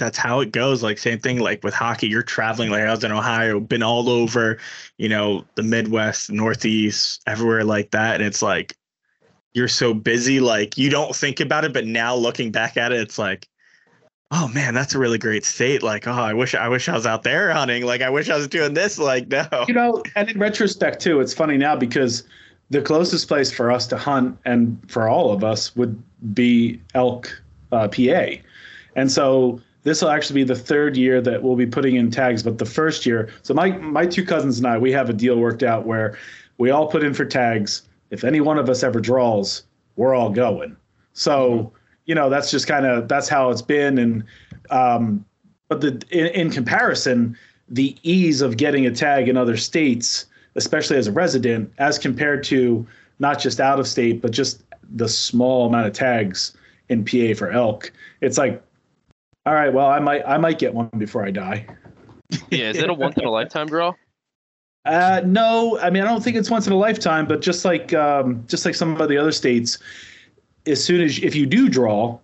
[0.01, 0.83] that's how it goes.
[0.83, 2.09] Like same thing like with hockey.
[2.09, 4.59] You're traveling like I was in Ohio, been all over,
[4.99, 8.17] you know, the Midwest, Northeast, everywhere like that.
[8.17, 8.77] And it's like
[9.53, 13.01] you're so busy, like you don't think about it, but now looking back at it,
[13.01, 13.47] it's like,
[14.31, 15.83] oh man, that's a really great state.
[15.83, 17.85] Like, oh, I wish I wish I was out there hunting.
[17.85, 18.99] Like I wish I was doing this.
[18.99, 19.47] Like, no.
[19.69, 22.25] You know, and in retrospect too, it's funny now because
[22.71, 26.01] the closest place for us to hunt and for all of us would
[26.35, 28.27] be Elk, uh, PA,
[28.95, 32.43] and so this will actually be the third year that we'll be putting in tags.
[32.43, 35.37] But the first year, so my my two cousins and I, we have a deal
[35.37, 36.19] worked out where
[36.59, 37.83] we all put in for tags.
[38.11, 39.63] If any one of us ever draws,
[39.97, 40.77] we're all going.
[41.13, 41.73] So
[42.07, 44.25] you know that's just kind of that's how it's been, and
[44.71, 45.25] um,
[45.69, 47.37] but the in, in comparison,
[47.69, 52.45] the ease of getting a tag in other states, especially as a resident, as compared
[52.45, 52.87] to
[53.19, 54.63] not just out of state, but just
[54.97, 56.57] the small amount of tags
[56.89, 57.93] in PA for elk.
[58.21, 58.63] It's like,
[59.47, 61.67] all right, well, I might I might get one before I die.
[62.51, 62.71] yeah.
[62.71, 63.95] Is it a once in a lifetime draw?
[64.87, 67.93] Uh, no, I mean I don't think it's once in a lifetime, but just like
[67.93, 69.77] um, just like some of the other states,
[70.67, 72.19] as soon as if you do draw,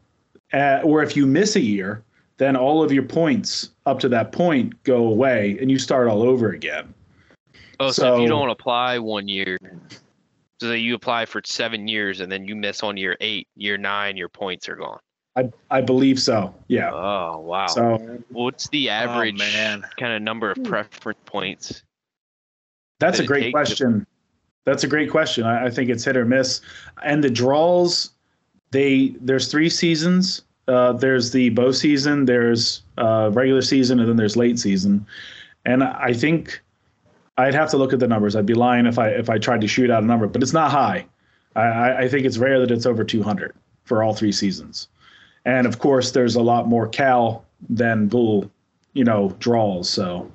[0.54, 2.02] uh, or if you miss a year,
[2.38, 6.22] then all of your points up to that point go away, and you start all
[6.22, 6.94] over again.
[7.78, 9.58] Oh, so, if you don't apply one year,
[10.60, 14.16] so you apply for seven years and then you miss on year eight, year nine,
[14.16, 14.98] your points are gone.
[15.36, 16.54] I I believe so.
[16.68, 16.90] Yeah.
[16.92, 17.66] Oh wow.
[17.66, 21.82] So What's the average Oh, kind of number of preference points?
[22.98, 24.06] That's a great take- question.
[24.64, 25.44] That's a great question.
[25.44, 26.60] I, I think it's hit or miss.
[27.04, 28.10] And the draws,
[28.72, 30.42] they there's three seasons.
[30.66, 35.06] Uh, there's the bow season, there's uh, regular season, and then there's late season.
[35.64, 36.60] And I think
[37.38, 38.34] I'd have to look at the numbers.
[38.34, 40.52] I'd be lying if I if I tried to shoot out a number, but it's
[40.54, 41.06] not high.
[41.54, 43.54] I, I I think it's rare that it's over 200
[43.84, 44.88] for all three seasons.
[45.46, 48.50] And of course, there's a lot more cow than bull,
[48.92, 49.88] you know, draws.
[49.88, 50.30] So,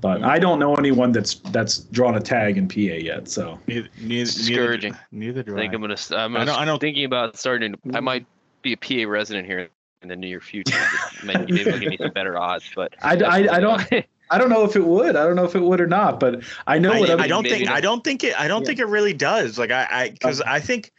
[0.00, 3.28] but I don't know anyone that's that's drawn a tag in PA yet.
[3.28, 4.96] So Neither, neither, discouraging.
[5.10, 5.74] Neither, neither do I think I.
[5.74, 5.96] I'm gonna.
[6.12, 7.74] I'm gonna don't- I don't- thinking about starting.
[7.92, 8.02] I mm.
[8.04, 8.26] might
[8.62, 9.68] be a PA resident here
[10.02, 10.78] in the near future.
[11.24, 12.64] maybe maybe it'll give me some better odds.
[12.74, 13.92] But I, I, I don't
[14.30, 15.16] I don't know if it would.
[15.16, 16.20] I don't know if it would or not.
[16.20, 17.68] But I know I, what I other, don't think.
[17.68, 18.66] I don't think it I don't Yeah.
[18.66, 19.58] think it really does.
[19.58, 20.92] Like I I because I think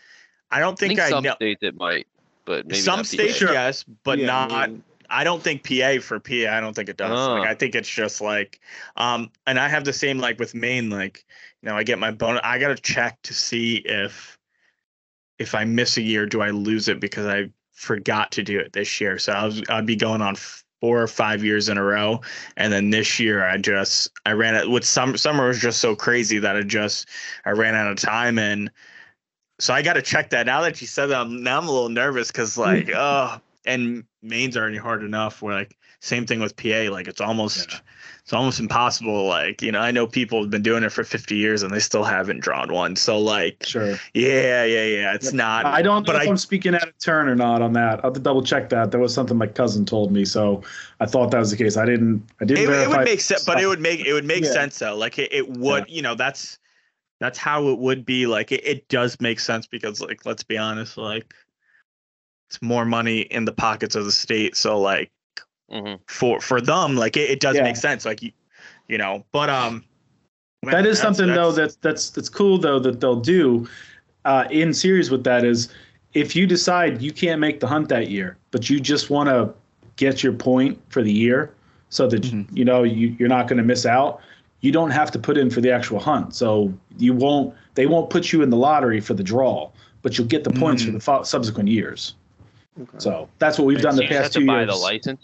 [0.51, 2.07] I don't I think think I, some know states it might,
[2.45, 3.51] but maybe some not states PA.
[3.51, 4.51] yes, but Yeah, not.
[4.51, 6.49] I mean, I don't think PA for PA.
[6.49, 7.11] I don't think it does.
[7.11, 7.35] Oh.
[7.35, 8.59] Like I think it's just like,
[8.95, 10.89] um, and I have the same like with Maine.
[10.89, 11.25] Like
[11.61, 12.41] you know, I get my bonus.
[12.43, 14.37] I gotta check to see if
[15.37, 18.73] if I miss a year, do I lose it because I forgot to do it
[18.73, 19.17] this year.
[19.19, 22.21] So I was, I'd be going on four or five years in a row,
[22.57, 25.95] and then this year I just I ran it with some summer was just so
[25.95, 27.09] crazy that I just
[27.45, 28.71] I ran out of time and.
[29.59, 30.45] So I got to check that.
[30.45, 34.03] Now that you said that, I'm, now I'm a little nervous because like, oh, and
[34.21, 35.41] Maine's already hard enough.
[35.41, 36.89] Where like, same thing with PA.
[36.91, 37.79] Like, it's almost Yeah.
[38.21, 39.25] it's almost impossible.
[39.27, 41.79] Like, you know, I know people have been doing it for 50 years and they
[41.79, 42.95] still haven't drawn one.
[42.95, 43.95] So like, Sure.
[44.13, 45.13] yeah, yeah, yeah.
[45.15, 45.65] It's not.
[45.65, 47.99] I don't know But if I- I'm speaking out of turn or not on that.
[47.99, 48.91] I'll have to double check that.
[48.91, 50.61] That was something my cousin told me, so
[50.99, 51.77] I thought that was the case.
[51.77, 52.23] I didn't.
[52.41, 54.51] I didn't It, it would make sense, but it would make it would make Yeah.
[54.51, 54.95] sense though.
[54.97, 56.59] Like it, it would, you know, that's
[57.19, 58.27] that's how it would be.
[58.27, 61.33] Like it, it does make sense because, like, let's be honest, like
[62.49, 64.55] it's more money in the pockets of the state.
[64.55, 65.11] So like
[65.71, 67.63] hmm for for them, like it, it does Yeah.
[67.63, 68.05] make sense.
[68.05, 68.31] Like you,
[68.87, 69.83] you know, but um,
[70.63, 73.67] That is that's- something though that's- that's that's that's cool though that they'll do
[74.25, 75.69] uh, in series with that is
[76.13, 79.53] if you decide you can't make the hunt that year, but you just want to
[79.97, 81.51] get your point for the year,
[81.89, 82.47] so that Mhm.
[82.51, 84.19] you know you, you're not going to miss out.
[84.65, 87.53] You don't have to put in for the actual hunt, so you won't.
[87.75, 89.69] They won't put you in the lottery for the draw,
[90.01, 90.93] but you'll get the points for Mm.
[90.93, 92.15] the fo- subsequent years.
[92.81, 92.97] Okay.
[92.97, 94.71] So that's what we've done So the you just have past to two buy years.
[94.71, 95.21] the license.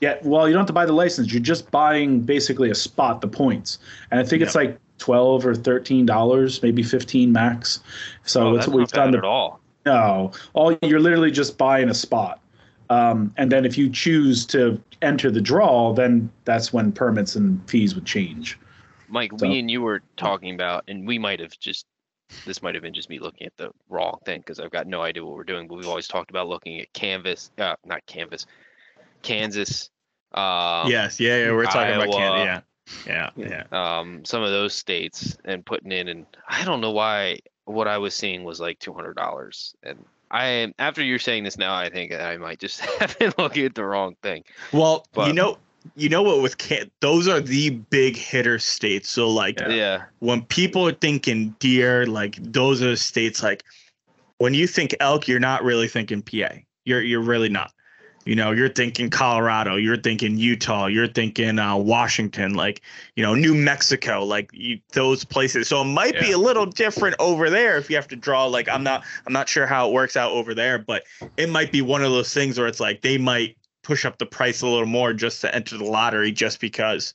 [0.00, 1.30] Yeah, well, you don't have to buy the license.
[1.32, 3.78] You're just buying basically a spot, the points,
[4.10, 7.80] and I think it's like twelve or thirteen dollars, maybe fifteen max.
[8.24, 9.14] So oh, that's that's what we've not bad done.
[9.16, 9.60] at all.
[9.84, 12.40] No, all you're literally just buying a spot,
[12.88, 17.60] um, and then if you choose to enter the draw, then that's when permits and
[17.68, 18.58] fees would change.
[19.08, 21.86] Mike, So- we and you were talking about, and we might have just,
[22.46, 25.02] this might have been just me looking at the wrong thing because I've got no
[25.02, 25.66] idea what we're doing.
[25.66, 28.46] But we've always talked about looking at Canvas, uh, not Canvas,
[29.22, 29.90] Kansas.
[30.32, 31.52] Um, yes, yeah, yeah.
[31.52, 32.12] We're talking about Iowa.
[32.12, 32.64] Canada.
[33.06, 33.98] Yeah, yeah, yeah.
[33.98, 37.40] um, some of those states and putting in, and I don't know why.
[37.64, 41.44] What I was seeing was like two hundred dollars, and I am after you're saying
[41.44, 44.44] this now, I think I might just have been looking at the wrong thing.
[44.72, 45.58] Well, you know,
[45.96, 49.10] you know what with can those are the big hitter states.
[49.10, 49.68] So like Yeah.
[49.68, 53.64] Yeah, when people are thinking deer, like those are the states like
[54.38, 56.54] when you think elk, you're not really thinking PA.
[56.84, 57.72] You're you're really not.
[58.24, 62.82] You know, you're thinking Colorado, you're thinking Utah, you're thinking uh, Washington, like
[63.16, 65.66] you know, New Mexico, like you, those places.
[65.66, 68.44] So it might be a little different over there if you have to draw.
[68.44, 71.04] Like I'm not, I'm not sure how it works out over there, but
[71.38, 73.56] it might be one of those things where it's like they might
[73.88, 77.14] push up the price a little more just to enter the lottery, just because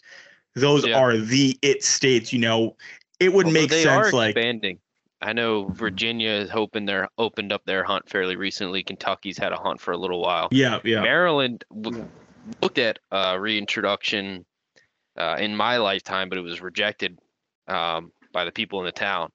[0.55, 0.99] those Yeah.
[0.99, 2.34] are the it states.
[2.34, 2.76] You know,
[3.19, 4.07] it would Although make they sense.
[4.07, 4.80] are Like expanding.
[5.21, 8.84] I know Virginia is hoping they're opened up their hunt fairly recently.
[8.84, 10.49] Kentucky's had a hunt for a little while.
[10.51, 11.01] yeah, yeah.
[11.01, 12.09] Maryland w-
[12.61, 14.43] looked at uh, reintroduction
[15.15, 17.19] uh, in my lifetime, but it was rejected
[17.67, 19.32] um, by the people in the town,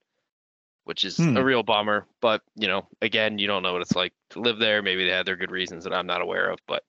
[0.84, 1.36] which is Hmm.
[1.36, 2.04] a real bummer.
[2.20, 4.82] But you know, again, you don't know what it's like to live there.
[4.82, 6.58] Maybe they had their good reasons that I'm not aware of.
[6.66, 6.82] But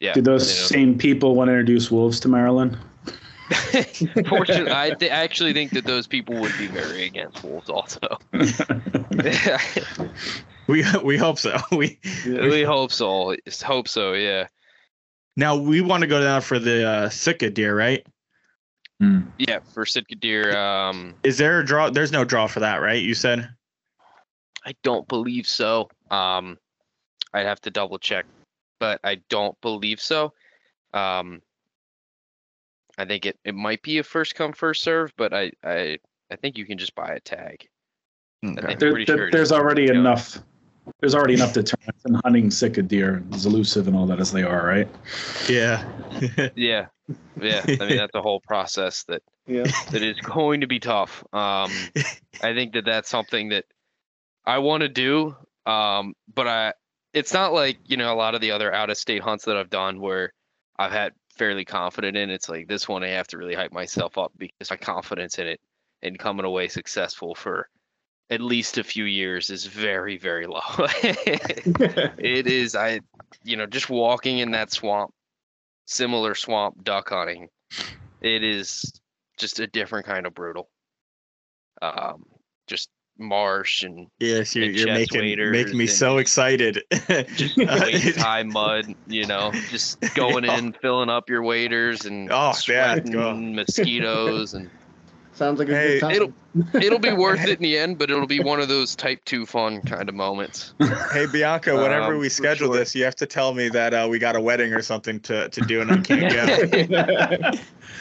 [0.00, 2.76] yeah, Do those same people want to introduce wolves to Maryland?
[4.28, 7.68] Fortunately, I th- actually think that those people would be very against wolves.
[7.68, 7.98] Also,
[10.68, 11.56] We we hope so.
[11.72, 13.34] We we hope so.
[13.64, 14.12] Hope so.
[14.12, 14.46] Yeah.
[15.36, 18.06] now we want to go down for the uh, Sitka deer, right?
[19.00, 19.20] Hmm.
[19.38, 21.90] Yeah, for Sitka deer, um, Is there a draw?
[21.90, 23.02] There's no draw for that, right?
[23.02, 23.48] You said.
[24.64, 25.88] I don't believe so.
[26.10, 26.58] Um,
[27.32, 28.26] I'd have to double check,
[28.80, 30.32] but I don't believe so.
[30.92, 31.42] Um,
[32.98, 35.98] I think it, it might be a first come first serve, but I I
[36.30, 37.68] I think you can just buy a tag.
[38.44, 38.74] Okay.
[38.74, 39.92] There, there- sure there's already Yeah.
[39.92, 40.38] enough.
[40.98, 44.42] There's already enough deterrence in hunting Sitka deer, as elusive and all that as they
[44.42, 44.88] are, right?
[45.48, 45.84] Yeah.
[46.56, 46.86] Yeah,
[47.40, 47.62] yeah.
[47.66, 49.64] I mean that's a whole process that Yeah.
[49.92, 51.22] that is going to be tough.
[51.32, 51.70] Um,
[52.42, 53.66] I think that that's something that
[54.44, 55.36] I want to do.
[55.66, 56.72] Um, but I,
[57.12, 59.56] it's not like you know a lot of the other out of state hunts that
[59.56, 60.32] I've done where
[60.78, 62.30] I've had fairly confident in.
[62.30, 65.46] It's like this one I have to really hype myself up because my confidence in
[65.46, 65.60] it
[66.02, 67.68] and coming away successful for
[68.30, 70.60] at least a few years is very very low.
[70.78, 73.00] it is I,
[73.44, 75.12] you know, just walking in that swamp,
[75.86, 77.48] similar swamp duck hunting.
[78.20, 79.00] It is
[79.38, 80.68] just a different kind of brutal.
[81.82, 82.24] Um,
[82.66, 82.90] just
[83.20, 86.82] marsh and yes, you're, And you're making waders making me and so excited.
[87.34, 92.48] just waist high mud, you know, just going in, filling up your waders and Oh,
[92.68, 93.34] yeah, sweating go.
[93.34, 94.70] mosquitoes and
[95.32, 96.14] Sounds like a Hey, good time.
[96.14, 96.34] it'll-
[96.82, 99.46] it'll be worth it in the end, but it'll be one of those type two
[99.46, 100.74] fun kind of moments.
[101.12, 102.78] hey Bianca, whenever Um, we schedule sure.
[102.78, 105.48] this, you have to tell me that uh, we got a wedding or something to,
[105.48, 106.46] to do, and I can't go.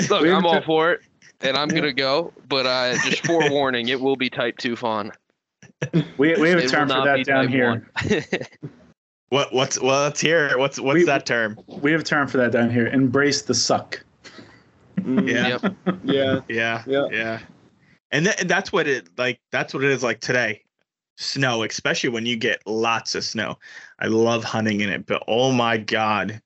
[0.10, 1.02] Look, I'm all for it,
[1.42, 5.12] and I'm gonna go, but uh, just forewarning, it will be type two fun.
[6.18, 7.90] We, we have a term for that down here.
[9.30, 10.58] What what's well let's hear it.
[10.58, 11.60] What's what's We- that term?
[11.68, 12.88] We have a term for that down here.
[12.88, 14.04] Embrace the suck.
[15.02, 15.48] Mm, Yeah.
[15.48, 15.76] Yep.
[16.04, 16.40] Yeah.
[16.50, 16.84] Yeah.
[16.88, 17.08] Yeah.
[17.12, 17.40] Yeah.
[18.12, 20.64] And th- that's what it like that's what it is like today.
[21.18, 23.60] Snow, especially when you get lots of snow.
[24.00, 26.42] I love hunting in it, but oh my god.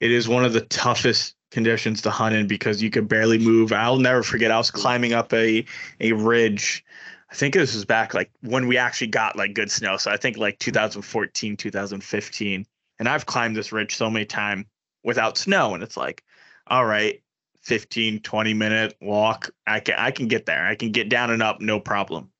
[0.00, 3.72] It is one of the toughest conditions to hunt in because you could barely move.
[3.72, 5.64] I'll never forget I was climbing up a
[6.00, 6.84] a ridge.
[7.30, 9.96] I think this was back like when we actually got like good snow.
[9.96, 12.66] So I think like 2014, 2015.
[12.98, 14.66] And I've climbed this ridge so many times
[15.02, 16.22] without snow and it's like
[16.66, 17.22] all right
[17.62, 21.42] 15 20 minute walk i can i can get there i can get down and
[21.42, 22.30] up no problem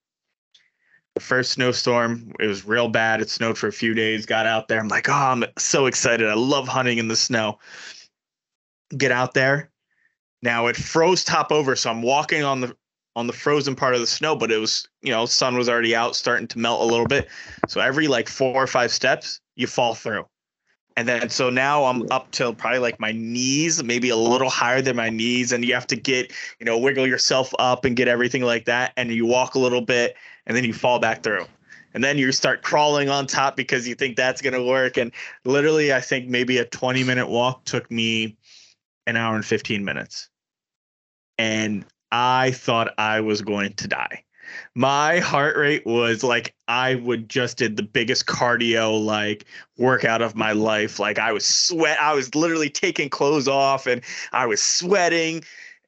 [1.14, 4.68] the first snowstorm it was real bad it snowed for a few days got out
[4.68, 7.58] there i'm like oh i'm so excited i love hunting in the snow
[8.96, 9.70] get out there.
[10.42, 12.74] Now it froze top over so i'm walking on the
[13.16, 15.94] on the frozen part of the snow but it was you know sun was already
[15.94, 17.28] out starting to melt a little bit.
[17.68, 20.26] So every like four or five steps you fall through.
[20.96, 24.82] And then so now I'm up till probably like my knees, maybe a little higher
[24.82, 28.08] than my knees, and you have to get, you know, wiggle yourself up and get
[28.08, 30.16] everything like that, and you walk a little bit,
[30.46, 31.46] and then you fall back through,
[31.94, 35.12] and then you start crawling on top because you think that's gonna work, and
[35.44, 38.36] literally, I think maybe a 20 minute walk took me
[39.10, 40.30] an hour and 15 minutes,
[41.38, 44.24] and I thought I was going to die.
[44.74, 49.44] My heart rate was like I would just did the biggest cardio like
[49.78, 50.98] workout of my life.
[50.98, 54.02] Like I was sweat, I was literally taking clothes off and
[54.32, 55.44] I was sweating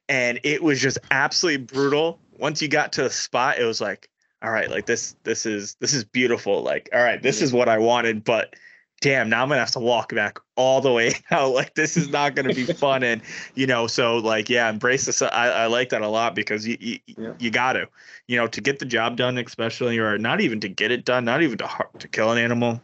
[0.07, 2.19] and it was just absolutely brutal.
[2.37, 4.09] Once you got to a spot, it was like,
[4.41, 6.61] all right, like this this is this is beautiful.
[6.61, 8.55] Like, all right, this is what I wanted, but
[9.01, 11.53] damn, now I'm gonna have to walk back all the way out.
[11.53, 13.03] Like this is not gonna be fun.
[13.03, 13.21] And
[13.55, 15.21] you know, so like yeah, embrace this.
[15.21, 17.33] I, I like that a lot because you you, Yeah.
[17.39, 17.87] you got to,
[18.27, 21.25] you know, to get the job done, especially or not even to get it done,
[21.25, 21.69] not even to
[21.99, 22.81] to kill an animal,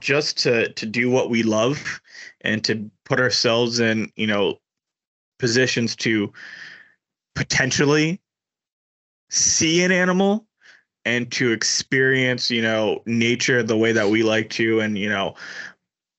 [0.00, 2.00] just to to do what we love
[2.42, 4.58] and to put ourselves in you know
[5.38, 6.32] positions to
[7.34, 8.20] potentially
[9.28, 10.45] see an animal
[11.06, 15.34] and to experience you know nature the way that we like to and you know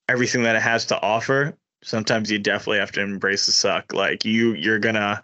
[0.09, 3.93] everything that it has to offer sometimes you definitely have to embrace the suck.
[3.93, 5.21] Like you you're gonna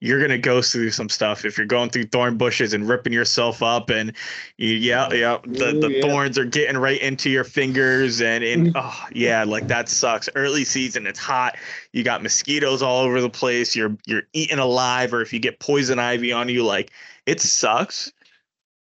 [0.00, 1.44] you're gonna go through some stuff.
[1.44, 4.12] If you're going through thorn bushes and ripping yourself up and
[4.56, 6.02] you, yeah yeah the, Ooh, the yeah.
[6.02, 8.72] thorns are getting right into your fingers and and mm.
[8.74, 10.28] oh yeah like that sucks.
[10.34, 11.56] Early season it's hot.
[11.92, 13.74] You got mosquitoes all over the place.
[13.76, 16.92] You're you're eaten alive or if you get poison ivy on you like
[17.26, 18.12] it sucks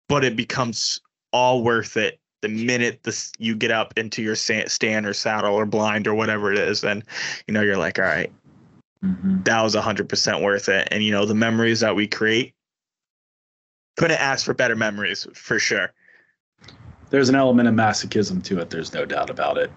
[0.09, 0.99] but it becomes
[1.31, 5.65] all worth it the minute this you get up into your stand or saddle or
[5.65, 7.03] blind or whatever it is and
[7.47, 8.31] you know you're like all right
[9.03, 9.45] Mhm.
[9.45, 12.53] that was 100% worth it and you know the memories that we create
[13.95, 15.93] couldn't ask for better memories for sure
[17.11, 18.69] There's an element of masochism to it.
[18.69, 19.71] There's no doubt about it.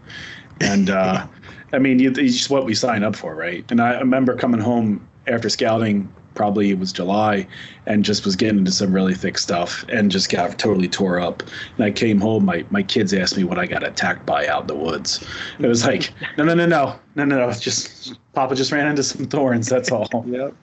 [0.61, 1.27] And uh,
[1.73, 3.65] I mean, it's just what we sign up for, right?
[3.71, 7.47] And I remember coming home after scouting, probably it was July,
[7.87, 11.43] and just was getting into some really thick stuff and just got totally tore up.
[11.77, 14.63] And I came home, my, my kids asked me what I got attacked by out
[14.63, 15.25] in the woods.
[15.59, 17.49] It was like, no, no, no, no, no, no, no.
[17.49, 19.69] It's just Papa just ran into some thorns.
[19.69, 20.09] That's all.
[20.27, 20.55] Yep.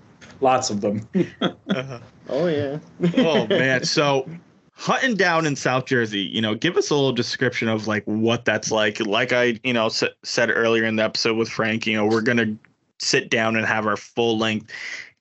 [0.41, 1.07] Lots of them.
[1.41, 1.99] Uh-huh.
[2.29, 2.79] Oh yeah.
[3.17, 4.27] oh man so
[4.73, 8.45] hunting down in south jersey you know give us a little description of like what
[8.45, 11.95] that's like like i you know s- said earlier in the episode with frank you
[11.95, 12.55] know we're gonna
[12.99, 14.71] sit down and have our full length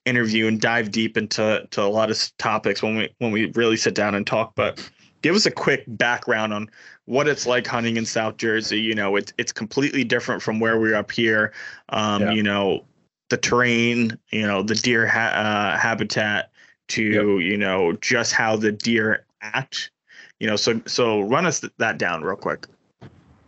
[0.09, 3.77] interview and dive deep into to a lot of topics when we when we really
[3.77, 4.89] sit down and talk but
[5.21, 6.69] give us a quick background on
[7.05, 8.79] what it's like hunting in south jersey.
[8.79, 11.53] You know it's it's completely different from where we're up here.
[11.89, 12.31] Um Yeah.
[12.31, 12.83] you know
[13.29, 16.51] the terrain you know the deer ha- uh, habitat
[16.89, 19.91] to you know just how the deer act.
[20.39, 22.65] You know so so run us th- that down real quick.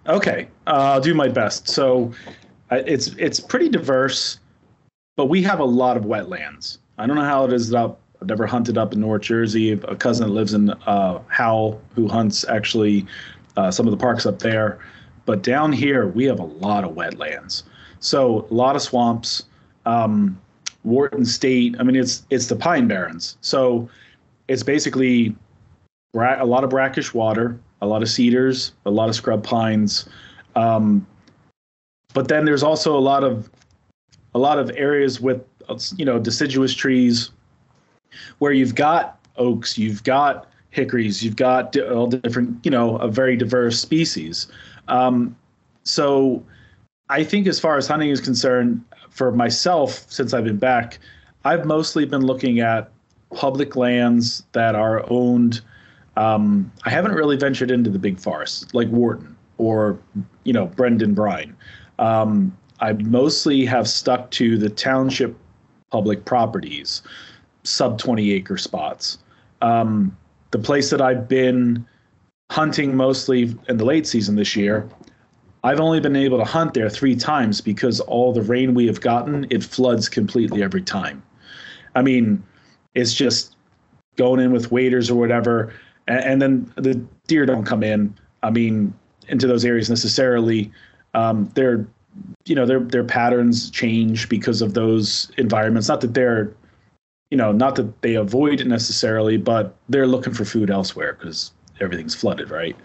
[0.07, 1.67] Okay, uh, I'll do my best.
[1.67, 2.11] So
[2.71, 4.39] uh, it's it's pretty diverse,
[5.15, 6.77] but we have a lot of wetlands.
[6.97, 7.99] I don't know how it is up.
[8.21, 9.71] I've never hunted up in North Jersey.
[9.71, 13.05] A cousin lives in uh, Howell who hunts actually
[13.57, 14.79] uh, some of the parks up there.
[15.25, 17.63] But down here we have a lot of wetlands.
[17.99, 19.43] So a lot of swamps.
[19.85, 20.39] Um,
[20.83, 21.75] Wharton State.
[21.79, 23.37] I mean, it's it's the Pine Barrens.
[23.41, 23.89] So
[24.47, 25.35] it's basically
[26.13, 30.07] bra- a lot of brackish water, a lot of cedars, a lot of scrub pines.
[30.55, 31.05] Um,
[32.13, 33.49] but then there's also a lot of
[34.33, 35.41] a lot of areas with
[35.95, 37.31] you know deciduous trees
[38.39, 43.35] where you've got oaks, you've got hickories, you've got all different you know a very
[43.35, 44.47] diverse species.
[44.87, 45.35] Um,
[45.83, 46.43] so
[47.09, 50.99] I think as far as hunting is concerned, for myself, since I've been back,
[51.43, 52.89] I've mostly been looking at
[53.33, 55.61] public lands that are owned
[56.17, 59.97] Um, I haven't really ventured into the big forests like Wharton or
[60.43, 61.55] you know Brendan Byrne.
[61.99, 65.35] Um, I mostly have stuck to the township
[65.91, 67.03] public properties,
[67.63, 69.19] sub 20 acre spots.
[69.61, 70.17] Um,
[70.49, 71.85] the place that I've been
[72.49, 74.89] hunting mostly in the late season this year,
[75.63, 78.99] I've only been able to hunt there three times because all the rain we have
[78.99, 81.21] gotten, it floods completely every time.
[81.95, 82.43] I mean,
[82.95, 83.55] it's just
[84.15, 85.73] going in with waders or whatever,
[86.07, 86.95] and, and then the
[87.27, 88.17] deer don't come in.
[88.41, 88.93] I mean,
[89.27, 90.71] into those areas necessarily.
[91.13, 91.85] Um, they're,
[92.45, 95.87] you know, their their patterns change because of those environments.
[95.87, 96.53] Not that they're,
[97.29, 101.51] you know, not that they avoid it necessarily, but they're looking for food elsewhere because
[101.79, 102.75] everything's flooded, right?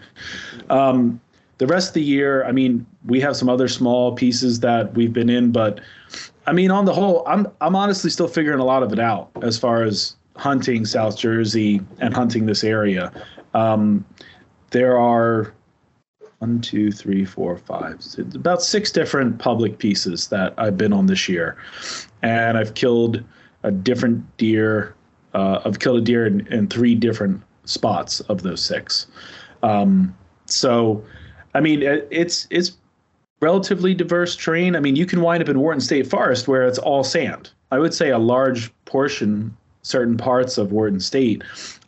[0.69, 1.19] Um,
[1.57, 5.13] the rest of the year, I mean, we have some other small pieces that we've
[5.13, 5.79] been in, but
[6.45, 9.31] I mean, on the whole, I'm I'm honestly still figuring a lot of it out
[9.41, 13.11] as far as hunting South Jersey and hunting this area.
[13.53, 14.05] Um,
[14.69, 15.53] there are
[16.39, 21.07] one, two, three, four, five, six, about six different public pieces that I've been on
[21.07, 21.57] this year,
[22.21, 23.23] and I've killed
[23.63, 24.95] a different deer.
[25.33, 29.07] Uh, I've killed a deer in, in, three different spots of those six.
[29.63, 30.15] Um,
[30.45, 31.03] so,
[31.53, 32.77] I mean, it, it's it's
[33.41, 34.75] relatively diverse terrain.
[34.75, 37.49] I mean, you can wind up in Wharton State Forest where it's all sand.
[37.71, 41.43] I would say a large portion, certain parts of Wharton State,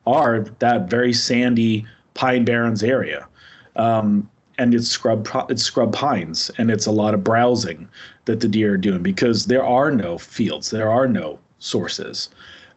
[0.05, 1.85] are that very sandy
[2.15, 3.27] Pine Barrens area.
[3.75, 4.29] Um,
[4.59, 7.89] and it's scrub it's scrub pines and it's a lot of browsing
[8.25, 12.29] that the deer are doing because there are no fields there are no sources.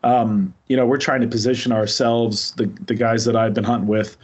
[0.04, 3.88] Um, you know we're trying to position ourselves the the guys that I've been hunting
[3.88, 4.16] with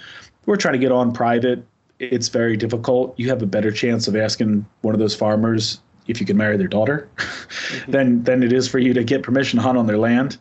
[0.46, 1.62] we're trying to get on private.
[1.98, 3.14] It's very difficult.
[3.18, 6.56] You have a better chance of asking one of those farmers if you can marry
[6.56, 7.90] their daughter mm-hmm.
[7.92, 10.38] than than it is for you to get permission to hunt on their land.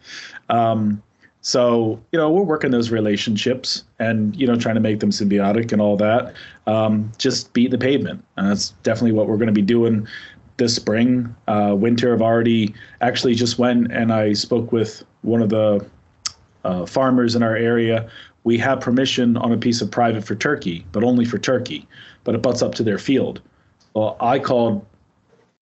[0.50, 1.04] Um,
[1.48, 5.72] so, you know, we're working those relationships and, you know, trying to make them symbiotic
[5.72, 6.34] and all that.
[6.66, 8.22] Um, just beat the pavement.
[8.36, 10.06] And that's definitely what we're going to be doing
[10.58, 11.34] this spring.
[11.48, 15.90] Uh, winter, I've already actually just went and I spoke with one of the
[16.66, 18.10] uh, farmers in our area.
[18.44, 21.88] We have permission on a piece of private for turkey, but only for turkey,
[22.26, 23.40] but it butts up to their field.
[23.94, 24.86] Well, I called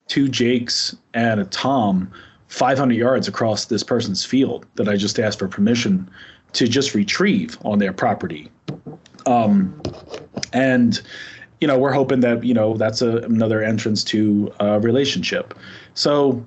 [0.09, 2.11] two Jakes and a Tom
[2.49, 6.09] 500 yards across this person's field that I just asked for permission
[6.53, 8.51] to just retrieve on their property.
[9.25, 9.79] Um,
[10.51, 10.99] and
[11.61, 15.53] you know, we're hoping that you know that's a, another entrance to a relationship.
[15.93, 16.43] So,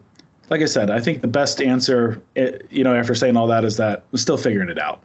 [0.51, 3.65] like I said, I think the best answer, eh, you know, after saying all that,
[3.65, 5.03] is that we're still figuring it out.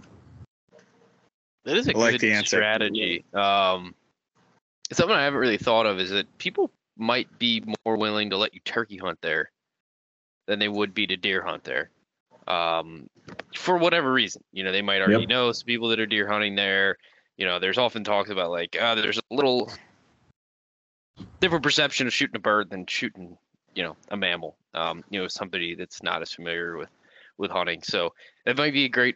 [1.65, 3.25] That is a I good like strategy.
[3.33, 3.93] Um,
[4.91, 8.53] something I haven't really thought of is that people might be more willing to let
[8.53, 9.51] you turkey hunt there
[10.47, 11.89] than they would be to deer hunt there.
[12.47, 13.09] Um,
[13.55, 15.29] for whatever reason, you know, they might already yep.
[15.29, 16.97] know some people that are deer hunting there.
[17.35, 19.69] You know, there's often talks about like, uh, there's a little
[21.39, 23.37] different perception of shooting a bird than shooting,
[23.75, 24.55] you know, a mammal.
[24.73, 26.89] Um, you know, somebody that's not as familiar with
[27.37, 27.81] with hunting.
[27.83, 28.13] So
[28.45, 29.15] that might be a great,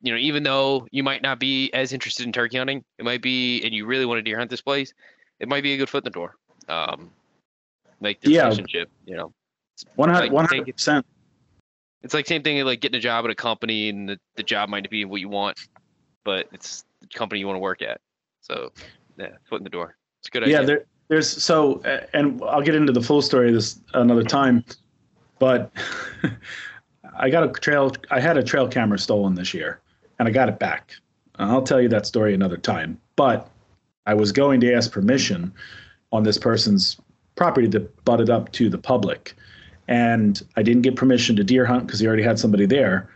[0.00, 3.20] you know, even though you might not be as interested in turkey hunting, it might
[3.20, 4.94] be, and you really want to deer hunt this place,
[5.40, 6.36] it might be a good foot in the door.
[6.68, 7.10] Um,
[8.00, 8.44] make the yeah.
[8.44, 9.32] relationship, you know.
[9.94, 11.06] One hundred percent.
[12.02, 14.68] It's like same thing like getting a job at a company and the, the job
[14.70, 15.60] might be what you want,
[16.24, 18.00] but it's the company you want to work at.
[18.40, 18.72] So
[19.18, 19.96] yeah, foot in the door.
[20.20, 20.60] It's a good idea.
[20.60, 21.82] Yeah, there, there's so
[22.14, 24.64] and I'll get into the full story of this another time,
[25.38, 25.70] but
[27.18, 29.80] I got a trail I had a trail camera stolen this year
[30.18, 30.92] and I got it back.
[31.36, 33.00] I'll tell you that story another time.
[33.16, 33.48] But
[34.06, 35.52] I was going to ask permission
[36.12, 36.98] on this person's
[37.34, 39.34] property that butted up to the public
[39.90, 43.10] and I didn't get permission to deer hunt because he already had somebody there.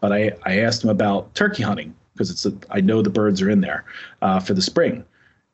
[0.00, 3.40] But I, I asked him about turkey hunting because it's a, I know the birds
[3.42, 3.84] are in there
[4.22, 5.04] uh, for the spring,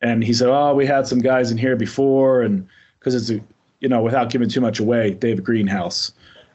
[0.01, 2.67] and he said, "Oh, we had some guys in here before, and
[2.99, 3.43] because it's a
[3.81, 6.13] you know without giving too much away, they have a greenhouse."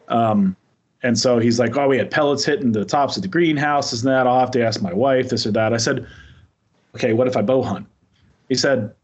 [0.08, 0.56] Um,
[1.02, 4.12] and so he's like, "Oh, we had pellets hitting the tops of the greenhouses and
[4.12, 4.26] that.
[4.26, 6.06] I'll have to ask my wife this or that." I said,
[6.94, 7.86] "Okay, what if I bow hunt?"
[8.48, 8.94] He said,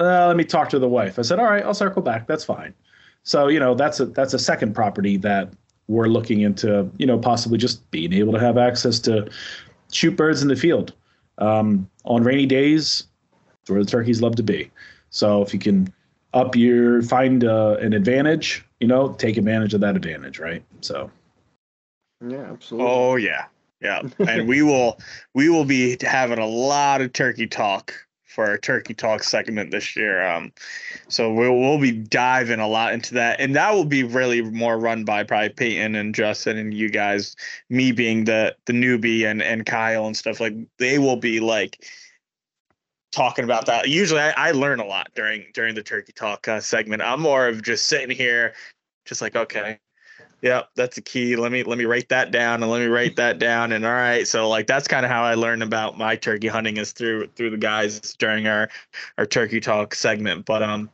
[0.00, 2.26] uh, "Let me talk to the wife." I said, "All right, I'll circle back.
[2.26, 2.74] That's fine."
[3.22, 5.52] So you know that's a that's a second property that
[5.86, 6.90] we're looking into.
[6.98, 9.28] You know, possibly just being able to have access to
[9.92, 10.94] shoot birds in the field
[11.38, 13.04] um, on rainy days.
[13.60, 14.70] It's where the turkeys love to be.
[15.10, 15.92] So if you can
[16.34, 20.62] up your find uh, an advantage, you know, take advantage of that advantage, right?
[20.80, 21.10] So.
[22.26, 22.90] Yeah, absolutely.
[22.90, 23.44] Oh yeah,
[23.80, 24.98] yeah, and we will
[25.34, 27.94] we will be having a lot of turkey talk
[28.38, 30.24] for our Turkey Talk segment this year.
[30.24, 30.52] Um,
[31.08, 34.78] so we'll we'll be diving a lot into that, and that will be really more
[34.78, 37.34] run by probably Peyton and Justin and you guys.
[37.68, 41.84] Me being the the newbie and and Kyle and stuff like they will be like
[43.10, 43.88] talking about that.
[43.88, 47.02] Usually, I, I learn a lot during during the Turkey Talk uh, segment.
[47.02, 48.54] I'm more of just sitting here,
[49.04, 49.80] just like okay,
[50.40, 51.36] yeah, that's a key.
[51.36, 53.72] Let me let me write that down and let me write that down.
[53.72, 56.76] And all right, so like that's kind of how I learned about my turkey hunting
[56.76, 58.68] is through through the guys during our
[59.16, 60.46] our turkey talk segment.
[60.46, 60.90] But um,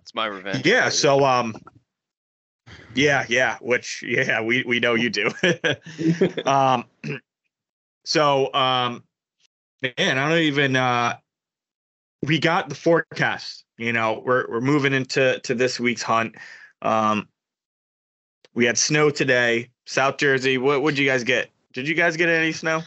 [0.00, 0.66] it's my revenge.
[0.66, 0.90] Yeah.
[0.90, 1.54] So um,
[2.94, 3.56] yeah, yeah.
[3.60, 5.30] Which yeah, we we know you do.
[6.44, 6.84] um,
[8.04, 9.02] so um,
[9.82, 11.16] man, I don't even uh,
[12.22, 13.64] we got the forecast.
[13.78, 16.36] You know, we're we're moving into to this week's hunt.
[16.82, 17.28] Um,
[18.54, 19.68] we had snow today.
[19.84, 20.58] South Jersey.
[20.58, 21.50] What would you guys get?
[21.72, 22.82] Did you guys get any snow?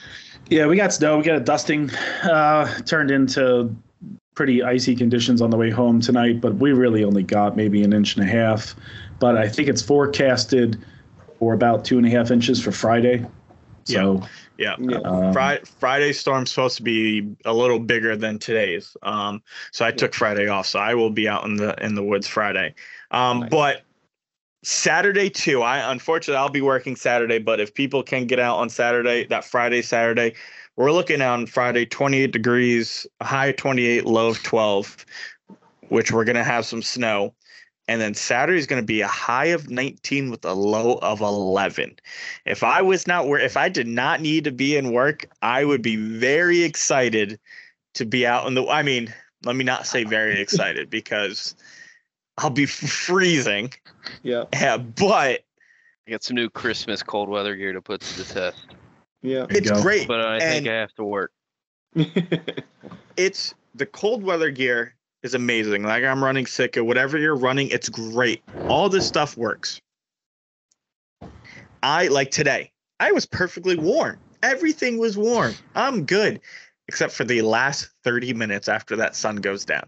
[0.49, 1.17] Yeah, we got snow.
[1.17, 1.91] We got a dusting.
[2.23, 3.75] Uh, turned into
[4.33, 7.91] pretty icy conditions on the way home tonight, but we really only got maybe an
[7.91, 8.75] inch and a half.
[9.19, 10.83] But I think it's forecasted
[11.39, 13.25] for about two and a half inches for Friday.
[13.83, 14.21] So
[14.57, 14.97] yeah, yeah.
[14.99, 18.95] Um, Friday Friday's storm's supposed to be a little bigger than today's.
[19.03, 19.41] Um,
[19.71, 22.27] so I took Friday off, so I will be out in the in the woods
[22.27, 22.75] Friday.
[23.11, 23.49] Um, nice.
[23.49, 23.81] but
[24.67, 25.61] Saturday too.
[25.61, 29.45] I unfortunately I'll be working Saturday, but if people can get out on Saturday, that
[29.45, 30.33] Friday, Saturday,
[30.75, 35.05] we're looking on Friday 28 degrees, high 28, low of 12,
[35.87, 37.33] which we're gonna have some snow.
[37.87, 41.21] And then Saturday is going to be a high of 19 with a low of
[41.21, 41.95] 11.
[42.45, 45.63] If I was not where, if I did not need to be in work, I
[45.63, 47.39] would be very excited
[47.93, 48.67] to be out in the.
[48.67, 49.13] I mean,
[49.45, 51.55] let me not say very excited because
[52.37, 53.73] I'll be freezing.
[54.23, 54.45] Yeah.
[54.53, 55.43] Yeah, but
[56.07, 58.65] I got some new Christmas cold weather gear to put to the test.
[59.21, 59.47] Yeah.
[59.49, 59.81] It's go.
[59.81, 60.07] great.
[60.07, 61.31] But I think I have to work.
[63.17, 65.83] it's the cold weather gear is amazing.
[65.83, 68.43] Like I'm running Sitka, whatever you're running, it's great.
[68.69, 69.81] All this stuff works.
[71.83, 72.71] I like today.
[72.99, 74.19] I was perfectly warm.
[74.43, 75.53] Everything was warm.
[75.75, 76.39] I'm good,
[76.87, 79.87] except for the last 30 minutes after that sun goes down.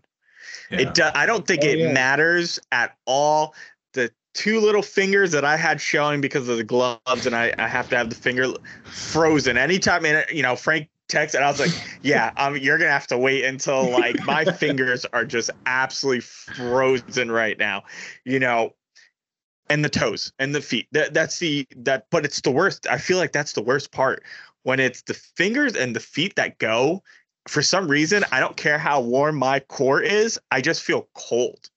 [0.71, 0.81] Yeah.
[0.81, 1.93] It do, I don't think oh, it yeah.
[1.93, 3.55] matters at all.
[3.93, 7.67] The two little fingers that I had showing because of the gloves, and I, I
[7.67, 8.53] have to have the finger
[8.85, 9.57] frozen.
[9.57, 11.71] Anytime, and you know, Frank texted, I was like,
[12.01, 17.31] "Yeah, um, you're gonna have to wait until like my fingers are just absolutely frozen
[17.31, 17.83] right now."
[18.25, 18.75] You know,
[19.69, 20.87] and the toes and the feet.
[20.91, 22.87] That that's the that, but it's the worst.
[22.89, 24.23] I feel like that's the worst part
[24.63, 27.03] when it's the fingers and the feet that go
[27.49, 31.69] for some reason, I don't care how warm my core is, I just feel cold.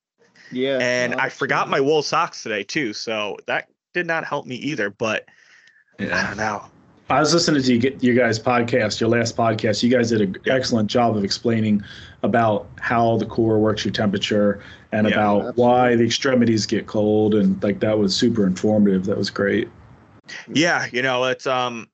[0.51, 0.79] Yeah.
[0.79, 4.91] And I forgot my wool socks today too, so that did not help me either.
[4.91, 5.25] But
[5.99, 6.15] yeah.
[6.15, 6.67] I don't know.
[7.09, 9.83] I was listening to you get your guys' podcast, your last podcast.
[9.83, 11.83] You guys did an excellent job of explaining
[12.23, 14.63] about how the core works your temperature
[14.93, 15.63] and yeah, about absolutely.
[15.63, 19.07] why the extremities get cold and like that was super informative.
[19.07, 19.71] That was great.
[20.53, 21.89] Yeah, you know, it's um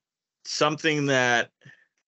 [0.44, 1.50] something that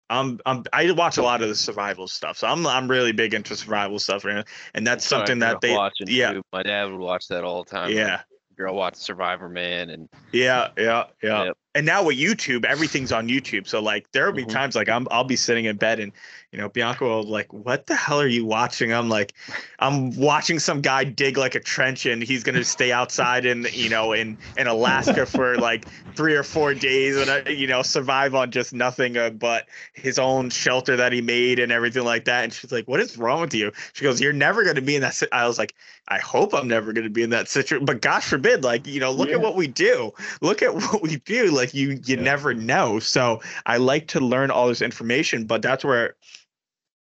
[0.08, 3.34] I'm, I'm I watch a lot of the survival stuff, so I'm I'm really big
[3.34, 5.76] into survival stuff, and that's something that they
[6.06, 6.32] yeah.
[6.32, 6.42] Too.
[6.52, 7.90] My dad would watch that all the time.
[7.90, 8.20] Yeah,
[8.56, 11.44] girl watch Survivorman and yeah, yeah, yeah.
[11.44, 11.58] Yep.
[11.74, 13.68] And now with YouTube, everything's on YouTube.
[13.68, 14.50] So like there will be mm-hmm.
[14.50, 16.12] times like I'm I'll be sitting in bed and
[16.56, 18.90] you know Bianca will like, what the hell are you watching?
[18.90, 19.34] I'm like,
[19.78, 23.90] I'm watching some guy dig like a trench and he's gonna stay outside in you
[23.90, 28.34] know in in Alaska for like three or four days and uh, you know survive
[28.34, 32.44] on just nothing uh, but his own shelter that he made and everything like that.
[32.44, 33.70] And she's like, what is wrong with you?
[33.92, 35.14] She goes, you're never gonna be in that.
[35.14, 35.30] Si-.
[35.32, 35.74] I was like,
[36.08, 39.10] I hope I'm never gonna be in that situation, but gosh forbid, like you know,
[39.10, 39.34] look yeah.
[39.34, 40.10] at what we do.
[40.40, 41.50] Look at what we do.
[41.50, 42.22] Like you you yeah.
[42.22, 42.98] never know.
[42.98, 46.14] So I like to learn all this information, but that's where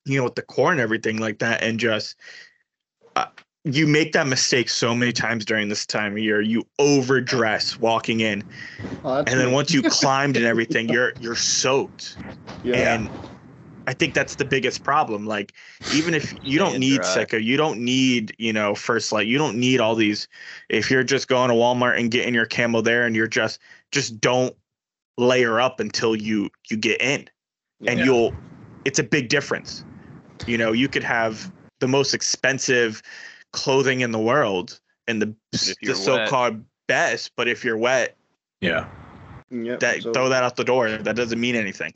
[0.05, 2.15] you know with the core and everything like that and just
[3.15, 3.25] uh,
[3.63, 8.21] you make that mistake so many times during this time of year you overdress walking
[8.21, 8.43] in
[9.03, 12.17] oh, and then once you climbed and everything you're you're soaked
[12.63, 12.95] yeah.
[12.95, 13.09] and
[13.87, 15.25] I think that's the biggest problem.
[15.25, 15.53] Like,
[15.93, 19.57] even if you don't need Sitka, you don't need, you know, First Lite, you don't
[19.57, 20.27] need all these.
[20.69, 23.59] If you're just going to Walmart and getting your camo there, and you're just
[23.91, 24.55] just don't
[25.17, 27.27] layer up until you you get in,
[27.85, 28.05] and yeah.
[28.05, 28.33] you'll.
[28.85, 29.83] It's a big difference.
[30.47, 33.01] You know, you could have the most expensive
[33.51, 36.63] clothing in the world and the the so-called wet.
[36.87, 38.15] best, but if you're wet,
[38.61, 38.87] yeah,
[39.49, 40.13] yep, that so.
[40.13, 40.89] throw that out the door.
[40.89, 41.93] That doesn't mean anything.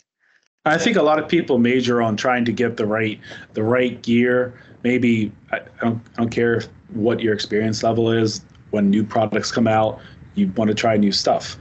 [0.68, 3.20] I think a lot of people major on trying to get the right
[3.54, 4.60] the right gear.
[4.84, 8.42] Maybe I don't, I don't care what your experience level is.
[8.72, 10.00] When new products come out,
[10.34, 11.58] you want to try new stuff.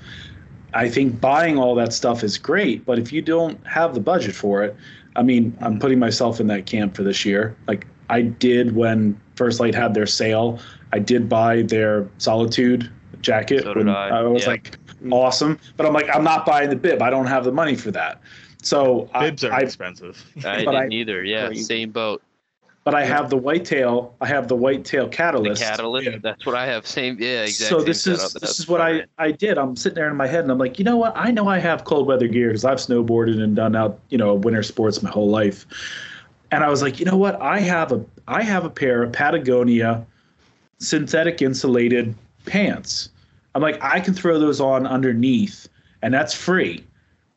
[0.72, 4.34] I think buying all that stuff is great, but if you don't have the budget
[4.34, 4.74] for it,
[5.16, 7.56] I mean, I'm putting myself in that camp for this year.
[7.68, 10.58] Like I did when First Lite had their sale.
[10.92, 12.90] I did buy their Solitude
[13.20, 14.50] jacket So when did I, I was yeah.
[14.50, 14.76] like
[15.10, 17.00] awesome, but I'm like I'm not buying the bib.
[17.02, 18.20] I don't have the money for that.
[18.62, 20.24] So Bibs I, are I expensive.
[20.38, 21.22] I But didn't I- either.
[21.24, 22.22] Yeah, same boat.
[22.84, 24.14] But I have the whitetail.
[24.20, 25.62] I have the whitetail The catalyst.
[25.62, 26.10] catalyst.
[26.10, 26.18] Yeah.
[26.22, 26.86] That's what I have.
[26.86, 27.16] Same.
[27.18, 27.78] Yeah, exactly.
[27.78, 29.56] So this is this is what I I did.
[29.58, 31.14] I'm sitting there in my head and I'm like, you know what?
[31.16, 34.34] I know I have cold weather gear because I've snowboarded and done out you know
[34.34, 35.66] winter sports my whole life.
[36.50, 37.40] And I was like, you know what?
[37.40, 40.06] I have a I have a pair of Patagonia
[40.78, 42.14] synthetic insulated
[42.46, 43.08] pants.
[43.54, 45.68] I'm like, I can throw those on underneath,
[46.02, 46.84] and that's free.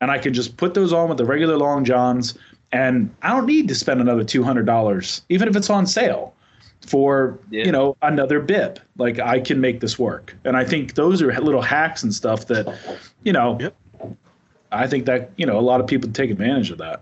[0.01, 2.37] And I can just put those on with the regular long johns,
[2.71, 6.33] and I don't need to spend another two hundred dollars, even if it's on sale,
[6.85, 7.65] for Yeah.
[7.65, 8.79] you know another bib.
[8.97, 12.47] Like I can make this work, and I think those are little hacks and stuff
[12.47, 12.67] that,
[13.23, 13.75] you know, Yep.
[14.71, 17.01] I think that you know a lot of people take advantage of that.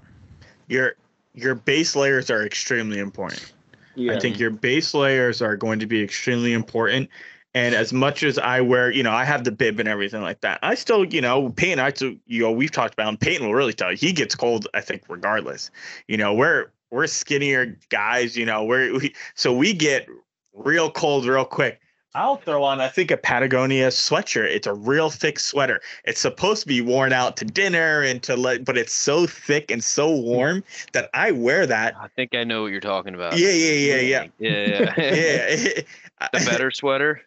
[0.68, 0.96] Your
[1.34, 3.52] your base layers are extremely important.
[3.96, 4.14] Yeah.
[4.14, 7.10] I think your base layers are going to be extremely important.
[7.56, 10.42] And as much as I wear, you know, I have the bib and everything like
[10.42, 10.60] that.
[10.62, 13.16] I still, you know, Peyton, I still, you know, we've talked about him.
[13.16, 14.68] Peyton will really tell you he gets cold.
[14.74, 15.72] I think regardless,
[16.10, 18.36] you know, we're we're skinnier guys.
[18.36, 20.06] You know, we're we, so we get
[20.54, 21.80] real cold real quick.
[22.14, 24.46] I'll throw on, I think, a Patagonia sweatshirt.
[24.46, 25.82] It's a real thick sweater.
[26.06, 29.70] It's supposed to be worn out to dinner and to let, but it's so thick
[29.70, 31.94] and so warm that I wear that.
[32.00, 33.38] I think I know what you're talking about.
[33.38, 34.28] Yeah, yeah, yeah, yeah.
[34.40, 34.66] Yeah.
[34.66, 35.56] yeah.
[35.56, 35.82] Yeah.
[36.32, 37.22] the better sweater.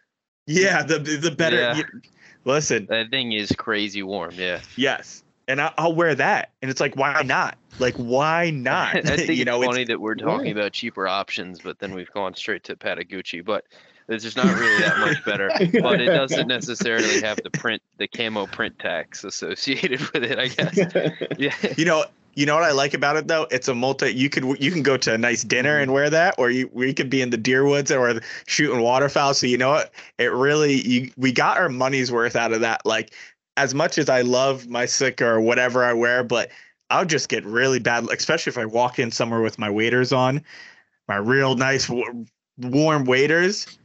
[0.51, 1.57] Yeah, the the better.
[1.57, 1.75] Yeah.
[1.77, 2.01] you-
[2.45, 4.31] listen, That thing is crazy warm.
[4.35, 4.61] Yeah.
[4.75, 7.57] yes, and I, I'll wear that, and it's like, why not?
[7.77, 8.95] Like, why not?
[8.95, 10.53] I think you know, it's it's funny that we're talking Yeah.
[10.53, 13.45] about cheaper options, but then we've gone straight to Patagucci.
[13.45, 13.65] But
[14.07, 15.49] it's just not really that much better.
[15.81, 20.39] But it doesn't necessarily have the print, the camo print tax associated with it.
[20.39, 21.29] I guess.
[21.37, 21.53] Yeah.
[21.77, 22.05] you know,
[22.39, 23.47] you know what I like about it though?
[23.51, 24.13] It's a multi.
[24.13, 26.93] You could you can go to a nice dinner and wear that, or you we
[26.93, 29.33] could be in the deer woods or shooting waterfowl.
[29.33, 29.91] So you know what?
[30.17, 32.85] It really you we got our money's worth out of that.
[32.85, 33.13] Like
[33.57, 36.49] as much as I love my Sitka or whatever I wear, but
[36.89, 40.41] I'll just get really bad, especially if I walk in somewhere with my waders on,
[41.09, 41.91] my real nice
[42.57, 43.77] warm waders.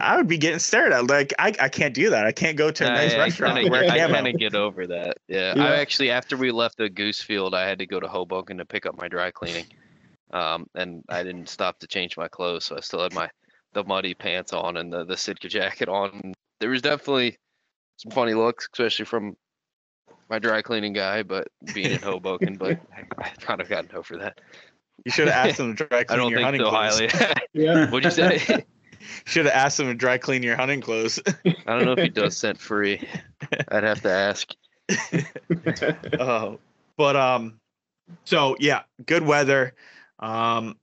[0.00, 1.06] I would be getting stared at.
[1.06, 2.26] Like I, I can't do that.
[2.26, 3.54] I can't go to a nice I, restaurant.
[3.54, 4.32] kind and of wear camo.
[4.32, 5.18] get over that.
[5.28, 5.54] Yeah.
[5.56, 5.64] Yeah.
[5.64, 8.64] I actually, after we left the goose field, I had to go to Hoboken to
[8.64, 9.66] pick up my dry cleaning.
[10.32, 13.30] Um, and I didn't stop to change my clothes, so I still had my
[13.74, 16.34] the muddy pants on and the the Sitka jacket on.
[16.58, 17.38] There was definitely
[17.96, 19.36] some funny looks, especially from
[20.28, 24.16] my dry cleaning guy, but being in Hoboken, but I, I kind of got over
[24.16, 24.40] that.
[25.04, 27.12] You should have asked them to dry clean I don't your think hunting so clothes.
[27.12, 27.34] highly.
[27.52, 27.90] yeah.
[27.90, 28.64] What'd you say?
[29.24, 31.20] Should have asked him to dry clean your hunting clothes.
[31.26, 33.06] I don't know if he does scent free.
[33.68, 34.52] I'd have to ask.
[36.18, 36.58] Oh,
[36.96, 37.60] but um,
[38.24, 39.74] so yeah, good weather.
[40.20, 40.76] Um,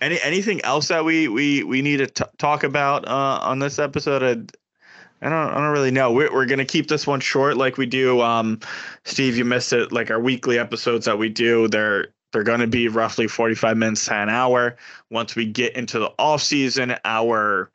[0.00, 3.78] any anything else that we we we need to t- talk about uh on this
[3.78, 4.22] episode?
[4.22, 6.12] I, I don't I don't really know.
[6.12, 8.20] We're we're gonna keep this one short, like we do.
[8.20, 8.60] Um,
[9.04, 9.92] Steve, you missed it.
[9.92, 14.06] Like our weekly episodes that we do, they're they're going to be roughly 45 minutes
[14.06, 14.76] to an hour.
[15.10, 17.70] Once we get into the off season, our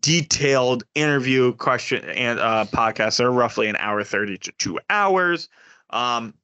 [0.00, 5.48] detailed interview question and uh, podcasts are roughly an hour 30 to two hours.
[5.90, 6.34] Um,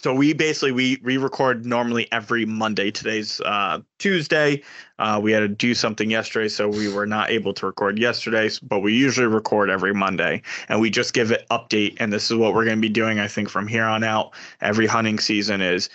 [0.00, 2.92] so we basically we we record normally every Monday.
[2.92, 4.62] Today's uh, Tuesday.
[5.00, 8.48] Uh, we had to do something yesterday, so we were not able to record yesterday.
[8.62, 11.96] But we usually record every Monday, and we just give it update.
[11.98, 13.18] And this is what we're going to be doing.
[13.18, 15.90] I think from here on out, every hunting season is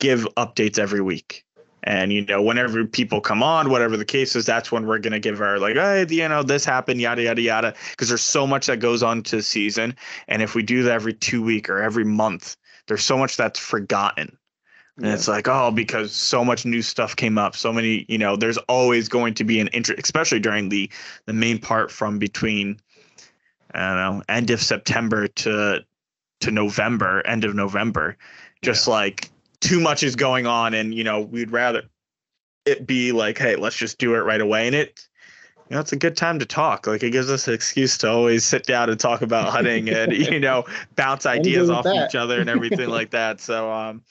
[0.00, 1.44] give updates every week.
[1.84, 5.20] And you know, whenever people come on, whatever the case is, that's when we're gonna
[5.20, 8.66] give our like, hey, you know, this happened, yada yada yada, because there's so much
[8.66, 9.94] that goes on to the season.
[10.28, 13.58] And if we do that every two week or every month, there's so much that's
[13.58, 14.36] forgotten.
[14.96, 17.56] And it's like, oh, because so much new stuff came up.
[17.56, 20.88] So many, you know, there's always going to be an interest, especially during the
[21.26, 22.78] the main part from between,
[23.74, 25.84] I don't know, end of September to
[26.40, 28.16] to November, end of November.
[28.62, 29.30] Just like
[29.64, 31.82] too much is going on, and you know, we'd rather
[32.66, 34.66] it be like, hey, let's just do it right away.
[34.66, 35.06] And it,
[35.68, 36.86] you know, it's a good time to talk.
[36.86, 40.12] Like it gives us an excuse to always sit down and talk about hunting and
[40.32, 40.64] you know
[40.96, 42.08] bounce ideas off that.
[42.08, 43.40] each other and everything like that.
[43.40, 44.02] So um.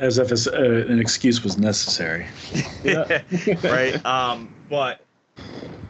[0.00, 2.26] As if it's, uh, an excuse was necessary.
[2.84, 3.22] Yeah.
[3.62, 5.00] right um but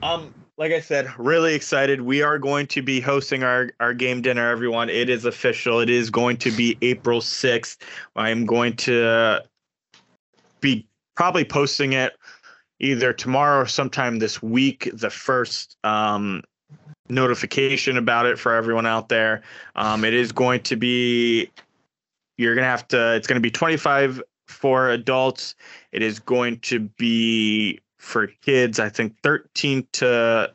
[0.02, 4.22] um like i said really excited we are going to be hosting our our game
[4.22, 7.78] dinner everyone it is official it is going to be april 6th
[8.16, 9.40] i'm going to
[10.60, 10.86] be
[11.16, 12.12] probably posting it
[12.80, 16.42] either tomorrow or sometime this week the first um
[17.08, 19.42] notification about it for everyone out there.
[19.76, 21.50] Um, it is going to be
[22.36, 23.14] you're gonna have to.
[23.14, 25.54] It's gonna be 25 for adults.
[25.92, 28.78] It is going to be for kids.
[28.78, 30.52] I think 13 to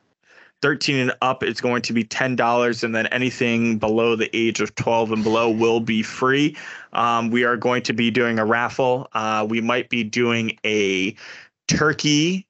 [0.62, 4.76] 13 and up is going to be $10 and then anything below the age of
[4.76, 6.56] 12 and below will be free
[6.93, 11.16] um, we are going to be doing a raffle uh, we might be doing a
[11.68, 12.45] turkey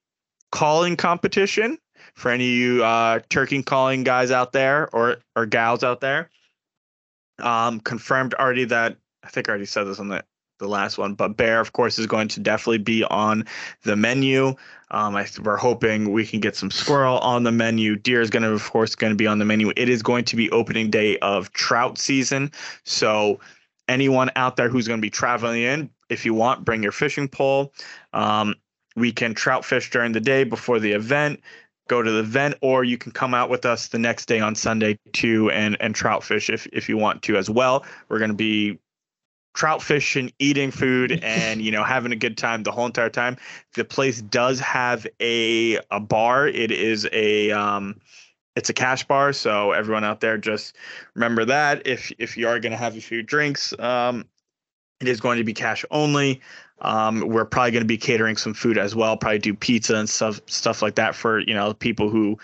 [0.50, 1.78] calling competition
[2.14, 6.28] for any of you uh, turkey calling guys out there or or gals out there
[7.38, 10.24] um, confirmed already that i think i already said this on the
[10.60, 11.14] the last one.
[11.14, 13.44] But bear, of course, is going to definitely be on
[13.82, 14.54] the menu.
[14.92, 17.96] Um, I, we're hoping we can get some squirrel on the menu.
[17.96, 19.72] Deer is going to, of course, going to be on the menu.
[19.76, 22.52] It is going to be opening day of trout season.
[22.84, 23.40] So
[23.88, 27.28] anyone out there who's going to be traveling in, if you want, bring your fishing
[27.28, 27.72] pole.
[28.12, 28.54] Um,
[28.96, 31.40] we can trout fish during the day before the event.
[31.88, 34.54] Go to the event, or you can come out with us the next day on
[34.54, 37.84] Sunday too, and and trout fish if if you want to as well.
[38.08, 38.78] We're going to be
[39.54, 43.36] trout fishing, eating food, and you know having a good time the whole entire time.
[43.74, 46.48] The place does have a a bar.
[46.48, 48.00] It is a um,
[48.56, 50.76] it's a cash bar, so everyone out there just
[51.14, 54.24] remember that if if you are going to have a few drinks, um,
[55.00, 56.40] it is going to be cash only.
[56.82, 59.16] Um, we're probably going to be catering some food as well.
[59.16, 62.38] Probably do pizza and stuff stuff like that for you know people who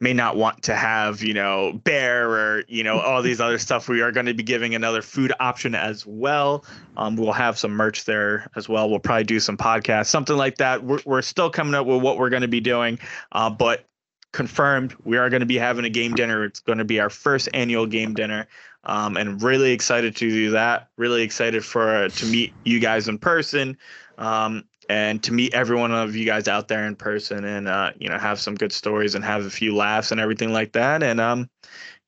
[0.00, 3.88] may not want to have, you know, bear or, you know, all these other stuff.
[3.88, 6.64] We are going to be giving another food option as well.
[6.96, 8.90] Um, we'll have some merch there as well.
[8.90, 10.84] We'll probably do some podcasts, something like that.
[10.84, 12.98] We're, we're still coming up with what we're going to be doing,
[13.32, 13.86] uh, but
[14.32, 16.44] confirmed we are going to be having a game dinner.
[16.44, 18.46] It's going to be our first annual game dinner.
[18.84, 20.90] Um, and really excited to do that.
[20.96, 23.78] Really excited for to meet you guys in person.
[24.18, 27.92] Um, and to meet every one of you guys out there in person and uh,
[27.98, 31.02] you know have some good stories and have a few laughs and everything like that
[31.02, 31.48] and um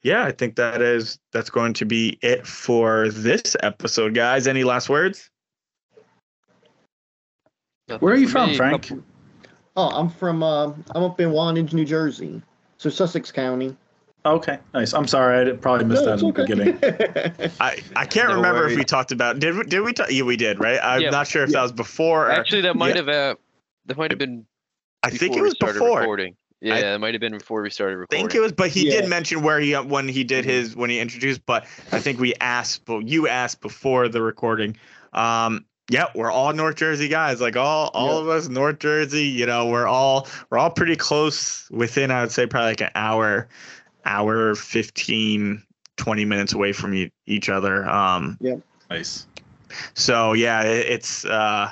[0.02, 4.64] yeah i think that is that's going to be it for this episode guys any
[4.64, 5.30] last words
[7.88, 8.56] Nothing Where are you from, me.
[8.56, 8.92] Frank?
[9.76, 12.42] Oh, I'm from uh, I'm up in Wantage, New Jersey,
[12.76, 13.74] so Sussex County.
[14.28, 14.92] Okay, nice.
[14.92, 16.78] I'm sorry, I probably missed that in the beginning.
[17.60, 20.22] i i can't No remember if we talked about did we did we talk yeah
[20.22, 21.10] we did right i'm Yeah.
[21.10, 22.96] not sure if that was before or, Actually, that might yeah.
[22.96, 23.34] have uh,
[23.86, 24.44] that might have been.
[25.02, 26.36] i think it we was started before recording.
[26.60, 28.24] Yeah, it might have been before we started recording.
[28.24, 28.30] I recording.
[28.30, 29.00] think it was, but he Yeah.
[29.02, 31.46] did mention where he when he did his when he introduced.
[31.46, 34.76] But I think we asked, well, you asked before the recording.
[35.12, 37.40] Um, yeah, we're all North Jersey guys.
[37.40, 38.20] Like all all Yeah.
[38.22, 39.22] of us North Jersey.
[39.24, 42.10] You know, we're all we're all pretty close within.
[42.10, 43.48] I would say probably like an hour,
[44.05, 45.62] hour 15,
[45.96, 47.88] 20 minutes away from e- each other.
[47.88, 48.38] Um,
[48.90, 49.26] nice.
[49.94, 51.70] so yeah, it, it's uh,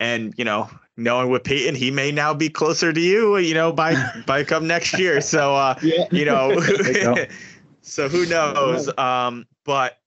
[0.00, 3.38] and you know, knowing with Peyton, he may now be closer to you.
[3.38, 3.94] You know, by
[4.26, 5.20] by come next year.
[5.20, 6.06] So uh, yeah.
[6.10, 6.60] you know
[7.88, 9.98] so who knows um but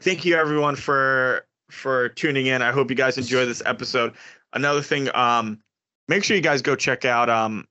[0.00, 4.14] thank you everyone for for tuning in i hope you guys enjoy this episode
[4.54, 5.60] another thing um
[6.08, 7.66] make sure you guys go check out um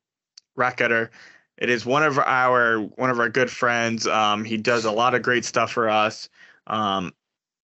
[0.56, 1.10] racketter
[1.58, 4.08] it is one of our one of our good friends.
[4.08, 6.30] Um he does a lot of great stuff for us.
[6.68, 7.14] Um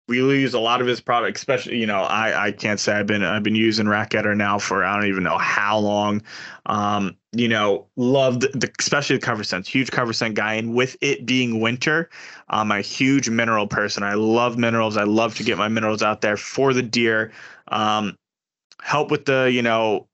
[0.07, 3.05] we use a lot of his product, especially you know i i can't say i've
[3.05, 6.21] been i've been using racketter now for i don't even know how long.
[6.65, 10.55] Um you know loved the especially the cover scents huge cover scent guy.
[10.55, 12.09] And with it being winter
[12.49, 14.03] i'm a huge mineral person.
[14.03, 14.97] I love minerals.
[14.97, 17.31] I love to get my minerals out there for the deer.
[17.67, 18.17] Um
[18.81, 20.08] help with the you know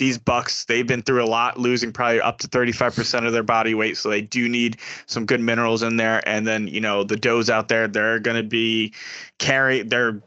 [0.00, 3.74] these bucks they've been through a lot losing probably up to 35% of their body
[3.74, 6.26] weight so they do need some good minerals in there.
[6.26, 8.94] And then you know the does out there they're going to be
[9.38, 10.20] carry they're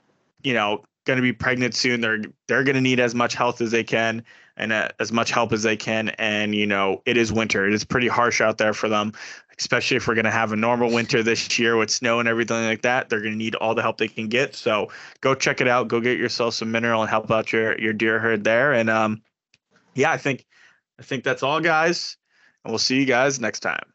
[0.43, 2.01] you know going to be pregnant soon.
[2.01, 4.23] They're they're going to need as much health as they can
[4.55, 6.09] and uh, as much help as they can.
[6.19, 7.67] And you know it is winter.
[7.67, 9.11] It is pretty harsh out there for them
[9.59, 12.65] especially if we're going to have a normal winter this year with snow and everything
[12.65, 13.07] like that.
[13.07, 14.55] They're going to need all the help they can get.
[14.55, 14.89] So
[15.21, 15.87] go check it out.
[15.87, 18.73] Go get yourself some mineral and help out your your deer herd there.
[18.73, 19.21] And um
[19.95, 20.45] yeah i think
[20.99, 22.17] i think that's all guys
[22.63, 23.92] and we'll see you guys next time